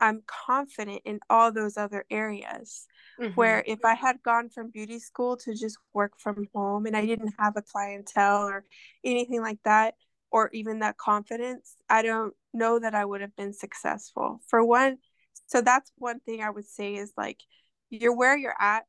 I'm 0.00 0.22
confident 0.26 1.02
in 1.04 1.20
all 1.30 1.52
those 1.52 1.76
other 1.76 2.04
areas. 2.10 2.86
Mm-hmm. 3.20 3.34
Where 3.34 3.62
if 3.66 3.84
I 3.84 3.94
had 3.94 4.22
gone 4.22 4.50
from 4.50 4.70
beauty 4.70 4.98
school 4.98 5.38
to 5.38 5.54
just 5.54 5.78
work 5.94 6.14
from 6.18 6.48
home 6.52 6.84
and 6.84 6.96
I 6.96 7.06
didn't 7.06 7.32
have 7.38 7.56
a 7.56 7.62
clientele 7.62 8.48
or 8.48 8.64
anything 9.04 9.40
like 9.40 9.60
that, 9.64 9.94
or 10.36 10.50
even 10.52 10.80
that 10.80 10.98
confidence, 10.98 11.76
I 11.88 12.02
don't 12.02 12.34
know 12.52 12.78
that 12.78 12.94
I 12.94 13.06
would 13.06 13.22
have 13.22 13.34
been 13.36 13.54
successful. 13.54 14.42
For 14.48 14.62
one, 14.62 14.98
so 15.46 15.62
that's 15.62 15.90
one 15.96 16.20
thing 16.20 16.42
I 16.42 16.50
would 16.50 16.66
say 16.66 16.96
is 16.96 17.10
like, 17.16 17.40
you're 17.88 18.14
where 18.14 18.36
you're 18.36 18.60
at, 18.60 18.84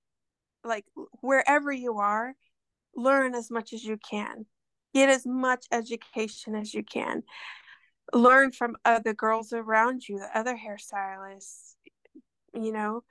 like 0.65 0.83
wherever 1.21 1.71
you 1.71 1.99
are, 1.99 2.33
learn 2.97 3.33
as 3.33 3.49
much 3.49 3.71
as 3.71 3.81
you 3.81 3.95
can, 3.95 4.45
get 4.93 5.07
as 5.07 5.25
much 5.25 5.67
education 5.71 6.53
as 6.53 6.73
you 6.73 6.83
can 6.83 7.23
learn 8.13 8.51
from 8.51 8.75
other 8.83 9.13
girls 9.13 9.53
around 9.53 10.05
you, 10.09 10.19
the 10.19 10.37
other 10.37 10.57
hairstylists, 10.57 11.75
you 12.53 12.73
know. 12.73 13.05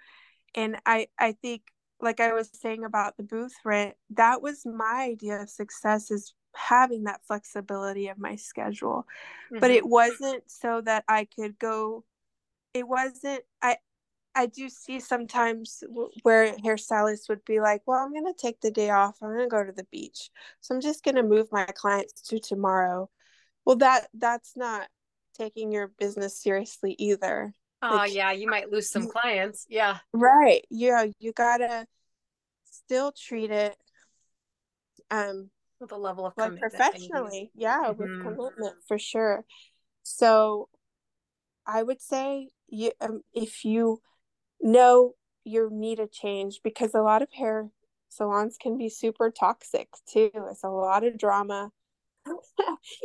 And 0.55 0.77
I 0.85 1.07
I 1.18 1.33
think 1.33 1.62
like 2.03 2.20
I 2.20 2.35
was 2.35 2.51
saying 2.53 2.85
about 2.85 3.16
the 3.16 3.22
booth 3.22 3.55
rent, 3.64 3.94
that 4.11 4.42
was 4.42 4.66
my 4.66 5.09
idea 5.11 5.40
of 5.40 5.49
success 5.49 6.11
is 6.11 6.35
having 6.56 7.04
that 7.04 7.20
flexibility 7.26 8.08
of 8.08 8.18
my 8.18 8.36
schedule. 8.36 9.06
Mm-hmm. 9.50 9.60
But 9.60 9.70
it 9.70 9.86
wasn't 9.86 10.50
so 10.50 10.80
that 10.82 11.04
I 11.08 11.26
could 11.26 11.58
go 11.58 12.04
it 12.74 12.86
wasn't 12.86 13.42
I 13.62 13.76
I 14.34 14.46
do 14.46 14.68
see 14.68 15.00
sometimes 15.00 15.82
where 16.22 16.52
hairstylists 16.56 17.30
would 17.30 17.42
be 17.46 17.58
like, 17.58 17.80
"Well, 17.86 17.98
I'm 17.98 18.12
going 18.12 18.26
to 18.26 18.38
take 18.38 18.60
the 18.60 18.70
day 18.70 18.90
off. 18.90 19.16
I'm 19.22 19.30
going 19.30 19.40
to 19.40 19.48
go 19.48 19.64
to 19.64 19.72
the 19.72 19.86
beach. 19.90 20.28
So 20.60 20.74
I'm 20.74 20.82
just 20.82 21.02
going 21.02 21.14
to 21.14 21.22
move 21.22 21.48
my 21.50 21.64
clients 21.64 22.20
to 22.28 22.38
tomorrow." 22.38 23.08
well 23.66 23.76
that 23.76 24.08
that's 24.14 24.56
not 24.56 24.88
taking 25.36 25.70
your 25.70 25.88
business 25.98 26.40
seriously 26.40 26.94
either 26.98 27.52
oh 27.82 27.96
like, 27.96 28.14
yeah 28.14 28.32
you 28.32 28.48
might 28.48 28.70
lose 28.70 28.88
some 28.88 29.06
clients 29.06 29.66
yeah 29.68 29.98
right 30.14 30.64
yeah 30.70 31.04
you 31.18 31.32
gotta 31.32 31.86
still 32.64 33.12
treat 33.12 33.50
it 33.50 33.76
um 35.10 35.50
with 35.80 35.92
a 35.92 35.96
level 35.96 36.26
of 36.26 36.32
like 36.36 36.58
professionally 36.58 37.50
yeah 37.54 37.84
mm-hmm. 37.88 37.98
with 37.98 38.22
commitment 38.22 38.74
for 38.86 38.98
sure 38.98 39.44
so 40.02 40.68
i 41.66 41.82
would 41.82 42.00
say 42.00 42.48
you 42.68 42.92
um, 43.00 43.22
if 43.34 43.64
you 43.64 44.00
know 44.60 45.12
you 45.44 45.68
need 45.72 46.00
a 46.00 46.06
change 46.06 46.60
because 46.64 46.94
a 46.94 47.02
lot 47.02 47.22
of 47.22 47.32
hair 47.32 47.68
salons 48.08 48.56
can 48.60 48.78
be 48.78 48.88
super 48.88 49.30
toxic 49.30 49.88
too 50.10 50.30
it's 50.50 50.64
a 50.64 50.68
lot 50.68 51.04
of 51.04 51.18
drama 51.18 51.70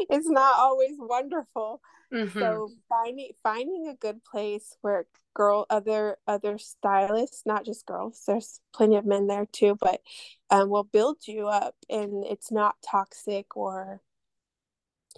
it's 0.10 0.30
not 0.30 0.56
always 0.58 0.96
wonderful. 0.98 1.82
Mm-hmm. 2.14 2.40
So 2.40 2.70
finding 2.90 3.32
finding 3.42 3.88
a 3.88 3.96
good 3.96 4.24
place 4.24 4.76
where 4.82 5.06
girl 5.34 5.66
other 5.70 6.18
other 6.28 6.58
stylists, 6.58 7.44
not 7.46 7.66
just 7.66 7.86
girls, 7.86 8.24
there's 8.28 8.60
plenty 8.74 8.98
of 8.98 9.06
men 9.06 9.28
there 9.28 9.48
too, 9.52 9.78
but 9.80 10.02
um, 10.50 10.70
will 10.70 10.84
build 10.84 11.28
you 11.28 11.48
up 11.48 11.76
and 11.90 12.26
it's 12.26 12.52
not 12.52 12.76
toxic 12.86 13.56
or 13.56 14.02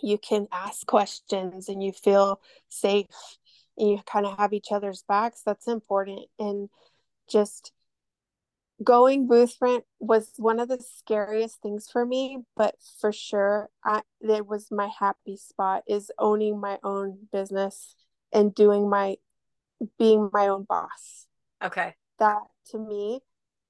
you 0.01 0.17
can 0.17 0.47
ask 0.51 0.86
questions 0.86 1.69
and 1.69 1.84
you 1.84 1.91
feel 1.91 2.41
safe 2.69 3.08
and 3.77 3.89
you 3.89 3.99
kind 4.06 4.25
of 4.25 4.38
have 4.38 4.53
each 4.53 4.71
other's 4.71 5.03
backs. 5.08 5.41
That's 5.45 5.67
important 5.67 6.27
and 6.38 6.69
just 7.27 7.71
going 8.83 9.27
booth 9.27 9.57
rent 9.62 9.83
was 9.99 10.31
one 10.38 10.59
of 10.59 10.67
the 10.67 10.79
scariest 10.79 11.62
things 11.62 11.88
for 11.91 12.05
me 12.05 12.39
but 12.55 12.75
for 12.99 13.12
sure 13.12 13.69
i 13.86 14.01
it 14.21 14.47
was 14.47 14.69
my 14.71 14.89
happy 14.99 15.38
spot 15.38 15.83
is 15.88 16.12
owning 16.17 16.59
my 16.59 16.79
own 16.83 17.17
business 17.31 17.95
and 18.31 18.55
doing 18.55 18.89
my 18.89 19.15
being 19.99 20.29
my 20.33 20.47
own 20.47 20.63
boss 20.63 21.27
okay 21.63 21.93
that 22.19 22.41
to 22.65 22.79
me 22.79 23.21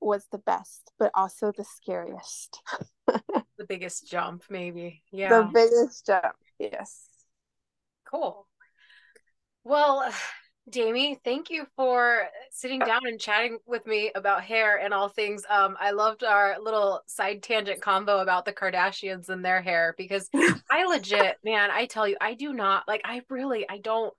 was 0.04 0.28
the 0.32 0.38
best, 0.38 0.92
but 1.00 1.12
also 1.14 1.52
the 1.56 1.64
scariest. 1.64 2.62
the 3.08 3.66
biggest 3.68 4.08
jump, 4.08 4.44
maybe. 4.50 5.04
Yeah. 5.12 5.30
The 5.30 5.50
biggest 5.54 6.06
jump. 6.06 6.36
Yes. 6.60 7.08
Cool. 8.06 8.48
Well, 9.64 10.12
Daemey, 10.70 11.20
thank 11.24 11.50
you 11.50 11.68
for 11.76 12.24
sitting 12.54 12.80
down 12.80 13.02
and 13.06 13.20
chatting 13.20 13.58
with 13.66 13.86
me 13.88 14.12
about 14.14 14.44
hair 14.44 14.78
and 14.78 14.94
all 14.94 15.10
things. 15.10 15.44
Um, 15.50 15.76
I 15.80 15.90
loved 15.90 16.24
our 16.24 16.58
little 16.62 17.02
side 17.08 17.42
tangent 17.42 17.82
combo 17.82 18.20
about 18.20 18.46
the 18.46 18.54
Kardashians 18.54 19.30
and 19.30 19.44
their 19.44 19.60
hair 19.60 19.96
because 19.98 20.30
I 20.72 20.86
legit, 20.86 21.38
man, 21.44 21.72
I 21.72 21.88
tell 21.88 22.08
you, 22.08 22.16
I 22.22 22.36
do 22.36 22.54
not 22.54 22.88
like. 22.88 23.02
I 23.04 23.24
really, 23.30 23.68
I 23.68 23.80
don't. 23.80 24.14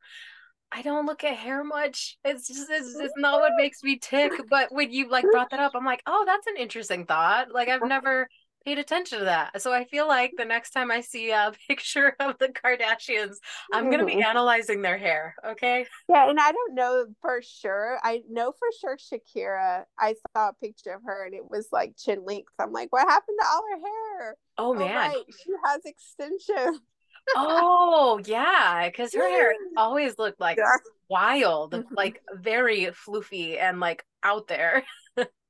I 0.72 0.82
don't 0.82 1.06
look 1.06 1.22
at 1.22 1.36
hair 1.36 1.62
much. 1.62 2.18
It's 2.24 2.48
just 2.48 2.68
it's 2.68 2.98
just 2.98 3.14
not 3.16 3.40
what 3.40 3.52
makes 3.56 3.84
me 3.84 3.96
tick. 3.96 4.32
But 4.50 4.72
when 4.72 4.90
you 4.92 5.08
like 5.08 5.24
brought 5.30 5.50
that 5.50 5.60
up, 5.60 5.72
I'm 5.76 5.84
like, 5.84 6.02
oh, 6.04 6.24
that's 6.26 6.48
an 6.48 6.56
interesting 6.58 7.06
thought. 7.06 7.52
Like 7.52 7.68
I've 7.68 7.82
never 7.86 8.28
paid 8.64 8.78
attention 8.78 9.18
to 9.20 9.24
that. 9.26 9.60
So 9.60 9.72
I 9.72 9.84
feel 9.84 10.08
like 10.08 10.32
the 10.36 10.44
next 10.44 10.70
time 10.70 10.90
I 10.90 11.00
see 11.00 11.30
a 11.30 11.52
picture 11.68 12.16
of 12.20 12.38
the 12.38 12.48
Kardashians, 12.48 13.36
I'm 13.72 13.86
going 13.86 14.00
to 14.00 14.06
be 14.06 14.12
mm-hmm. 14.12 14.22
analyzing 14.22 14.82
their 14.82 14.98
hair. 14.98 15.34
Okay. 15.46 15.86
Yeah. 16.08 16.28
And 16.28 16.38
I 16.40 16.52
don't 16.52 16.74
know 16.74 17.06
for 17.20 17.40
sure. 17.42 17.98
I 18.02 18.22
know 18.28 18.52
for 18.52 18.68
sure 18.80 18.96
Shakira, 18.96 19.84
I 19.98 20.14
saw 20.34 20.50
a 20.50 20.54
picture 20.54 20.92
of 20.92 21.02
her 21.04 21.26
and 21.26 21.34
it 21.34 21.48
was 21.48 21.68
like 21.72 21.96
chin 21.96 22.24
length. 22.24 22.52
I'm 22.58 22.72
like, 22.72 22.92
what 22.92 23.08
happened 23.08 23.38
to 23.40 23.46
all 23.46 23.62
her 23.70 23.80
hair? 23.80 24.36
Oh, 24.58 24.70
oh 24.70 24.74
man. 24.74 24.94
Right. 24.94 25.24
She 25.28 25.52
has 25.64 25.80
extensions. 25.84 26.80
oh, 27.36 28.20
yeah. 28.24 28.90
Cause 28.90 29.14
her 29.14 29.28
hair 29.28 29.54
always 29.76 30.18
looked 30.18 30.40
like 30.40 30.58
yeah. 30.58 30.76
wild, 31.08 31.72
mm-hmm. 31.72 31.94
like 31.94 32.22
very 32.34 32.86
floofy 33.06 33.60
and 33.60 33.80
like 33.80 34.04
out 34.22 34.48
there 34.48 34.84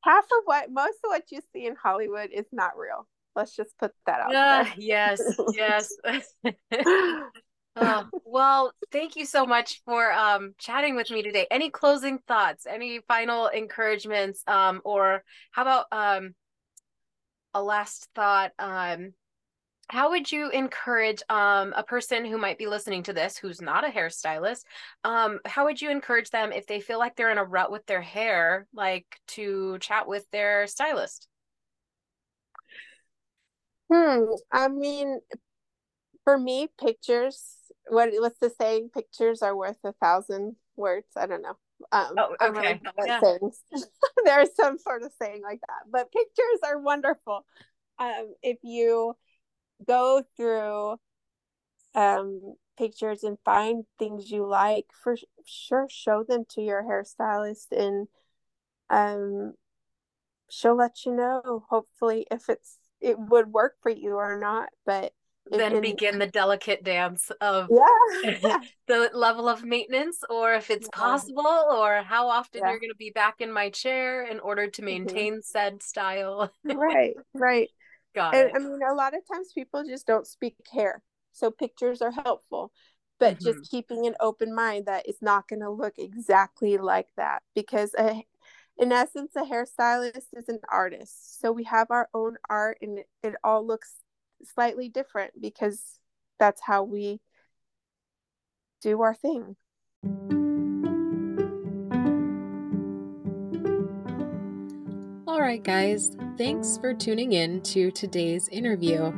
half 0.04 0.24
of 0.24 0.38
what 0.44 0.70
most 0.70 0.98
of 1.04 1.08
what 1.08 1.24
you 1.30 1.40
see 1.52 1.66
in 1.66 1.74
Hollywood 1.74 2.30
is 2.32 2.46
not 2.52 2.76
real. 2.76 3.08
Let's 3.34 3.56
just 3.56 3.76
put 3.78 3.92
that 4.06 4.20
out 4.20 4.34
uh, 4.34 4.64
there. 4.64 4.72
Yes, 4.76 5.20
yes. 5.54 5.92
uh, 7.76 8.04
well, 8.24 8.72
thank 8.92 9.16
you 9.16 9.24
so 9.24 9.44
much 9.44 9.82
for 9.84 10.12
um, 10.12 10.54
chatting 10.58 10.94
with 10.94 11.10
me 11.10 11.22
today. 11.22 11.46
Any 11.50 11.70
closing 11.70 12.18
thoughts? 12.28 12.66
Any 12.66 13.00
final 13.08 13.48
encouragements? 13.48 14.42
Um, 14.46 14.82
or 14.84 15.24
how 15.50 15.62
about 15.62 15.86
um, 15.90 16.34
a 17.54 17.62
last 17.62 18.08
thought? 18.14 18.52
Um, 18.58 19.14
how 19.88 20.10
would 20.10 20.30
you 20.30 20.50
encourage 20.50 21.22
um, 21.28 21.72
a 21.76 21.82
person 21.82 22.24
who 22.24 22.38
might 22.38 22.58
be 22.58 22.66
listening 22.66 23.02
to 23.02 23.12
this 23.12 23.36
who's 23.36 23.60
not 23.60 23.86
a 23.86 23.90
hairstylist 23.90 24.64
um, 25.04 25.40
how 25.44 25.64
would 25.64 25.80
you 25.80 25.90
encourage 25.90 26.30
them 26.30 26.52
if 26.52 26.66
they 26.66 26.80
feel 26.80 26.98
like 26.98 27.16
they're 27.16 27.32
in 27.32 27.38
a 27.38 27.44
rut 27.44 27.70
with 27.70 27.84
their 27.86 28.02
hair 28.02 28.66
like 28.72 29.06
to 29.26 29.78
chat 29.78 30.08
with 30.08 30.28
their 30.30 30.66
stylist? 30.66 31.28
Hmm 33.92 34.24
i 34.50 34.68
mean 34.68 35.20
for 36.24 36.38
me 36.38 36.68
pictures 36.80 37.54
what 37.88 38.10
what's 38.18 38.38
the 38.38 38.50
saying? 38.60 38.90
Pictures 38.92 39.42
are 39.42 39.56
worth 39.56 39.76
a 39.84 39.92
thousand 39.92 40.56
words? 40.76 41.06
I 41.16 41.26
don't 41.26 41.42
know. 41.42 41.56
Um 41.92 42.14
oh, 42.18 42.36
okay. 42.40 42.80
yeah. 43.06 43.20
there's 44.24 44.54
some 44.54 44.78
sort 44.78 45.02
of 45.02 45.12
saying 45.20 45.42
like 45.42 45.60
that 45.60 45.90
but 45.90 46.12
pictures 46.12 46.60
are 46.64 46.78
wonderful. 46.78 47.44
Um 47.98 48.34
if 48.42 48.58
you 48.62 49.16
go 49.86 50.22
through 50.36 50.96
um, 51.94 52.56
pictures 52.76 53.22
and 53.22 53.38
find 53.44 53.84
things 53.98 54.30
you 54.30 54.46
like 54.46 54.86
for 55.02 55.16
sure 55.46 55.86
show 55.90 56.24
them 56.26 56.44
to 56.48 56.60
your 56.60 56.82
hairstylist 56.82 57.66
and 57.70 58.08
um 58.90 59.54
she'll 60.50 60.76
let 60.76 61.04
you 61.04 61.14
know 61.14 61.64
hopefully 61.68 62.26
if 62.30 62.48
it's 62.48 62.78
it 63.00 63.18
would 63.18 63.52
work 63.52 63.74
for 63.82 63.90
you 63.90 64.14
or 64.14 64.38
not 64.38 64.68
but 64.84 65.12
then 65.50 65.80
begin 65.82 66.18
the 66.18 66.26
delicate 66.26 66.82
dance 66.82 67.30
of 67.42 67.68
yeah. 67.70 68.58
the 68.86 69.10
level 69.12 69.46
of 69.46 69.62
maintenance 69.62 70.20
or 70.30 70.54
if 70.54 70.70
it's 70.70 70.88
yeah. 70.90 70.98
possible 70.98 71.46
or 71.46 72.02
how 72.02 72.28
often 72.28 72.62
yeah. 72.62 72.70
you're 72.70 72.80
going 72.80 72.90
to 72.90 72.96
be 72.96 73.10
back 73.10 73.36
in 73.40 73.52
my 73.52 73.68
chair 73.68 74.24
in 74.26 74.40
order 74.40 74.68
to 74.68 74.80
mm-hmm. 74.80 75.04
maintain 75.04 75.32
mm-hmm. 75.34 75.40
said 75.42 75.82
style 75.82 76.50
right 76.64 77.14
right 77.34 77.68
Got 78.14 78.34
and, 78.34 78.50
it. 78.50 78.52
I 78.54 78.58
mean, 78.58 78.80
a 78.88 78.94
lot 78.94 79.14
of 79.14 79.20
times 79.30 79.52
people 79.52 79.84
just 79.84 80.06
don't 80.06 80.26
speak 80.26 80.56
hair, 80.72 81.02
so 81.32 81.50
pictures 81.50 82.00
are 82.00 82.12
helpful. 82.12 82.72
But 83.20 83.38
mm-hmm. 83.38 83.44
just 83.44 83.70
keeping 83.70 84.06
an 84.06 84.14
open 84.20 84.54
mind 84.54 84.86
that 84.86 85.06
it's 85.06 85.22
not 85.22 85.48
going 85.48 85.60
to 85.60 85.70
look 85.70 85.94
exactly 85.98 86.78
like 86.78 87.08
that 87.16 87.42
because 87.54 87.94
a, 87.98 88.24
in 88.76 88.90
essence, 88.92 89.32
a 89.36 89.42
hairstylist 89.42 90.26
is 90.34 90.48
an 90.48 90.58
artist. 90.70 91.40
So 91.40 91.52
we 91.52 91.64
have 91.64 91.88
our 91.90 92.08
own 92.12 92.36
art, 92.50 92.78
and 92.82 92.98
it, 92.98 93.06
it 93.22 93.34
all 93.44 93.66
looks 93.66 93.94
slightly 94.42 94.88
different 94.88 95.32
because 95.40 95.80
that's 96.38 96.60
how 96.60 96.82
we 96.82 97.20
do 98.82 99.00
our 99.02 99.14
thing. 99.14 99.56
Right, 105.44 105.62
guys, 105.62 106.16
thanks 106.38 106.78
for 106.78 106.94
tuning 106.94 107.34
in 107.34 107.60
to 107.60 107.90
today's 107.90 108.48
interview. 108.48 109.12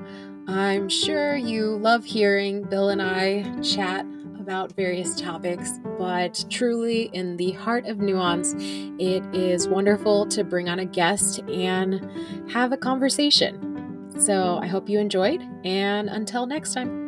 I'm 0.48 0.88
sure 0.88 1.36
you 1.36 1.76
love 1.76 2.04
hearing 2.04 2.64
Bill 2.64 2.88
and 2.88 3.00
I 3.00 3.44
chat 3.60 4.04
about 4.40 4.72
various 4.72 5.14
topics, 5.20 5.78
but 6.00 6.44
truly, 6.50 7.10
in 7.12 7.36
the 7.36 7.52
heart 7.52 7.86
of 7.86 7.98
nuance, 7.98 8.54
it 8.58 9.22
is 9.32 9.68
wonderful 9.68 10.26
to 10.30 10.42
bring 10.42 10.68
on 10.68 10.80
a 10.80 10.84
guest 10.84 11.38
and 11.48 12.04
have 12.50 12.72
a 12.72 12.76
conversation. 12.76 14.12
So 14.18 14.58
I 14.60 14.66
hope 14.66 14.88
you 14.88 14.98
enjoyed, 14.98 15.40
and 15.64 16.08
until 16.08 16.44
next 16.44 16.74
time. 16.74 17.05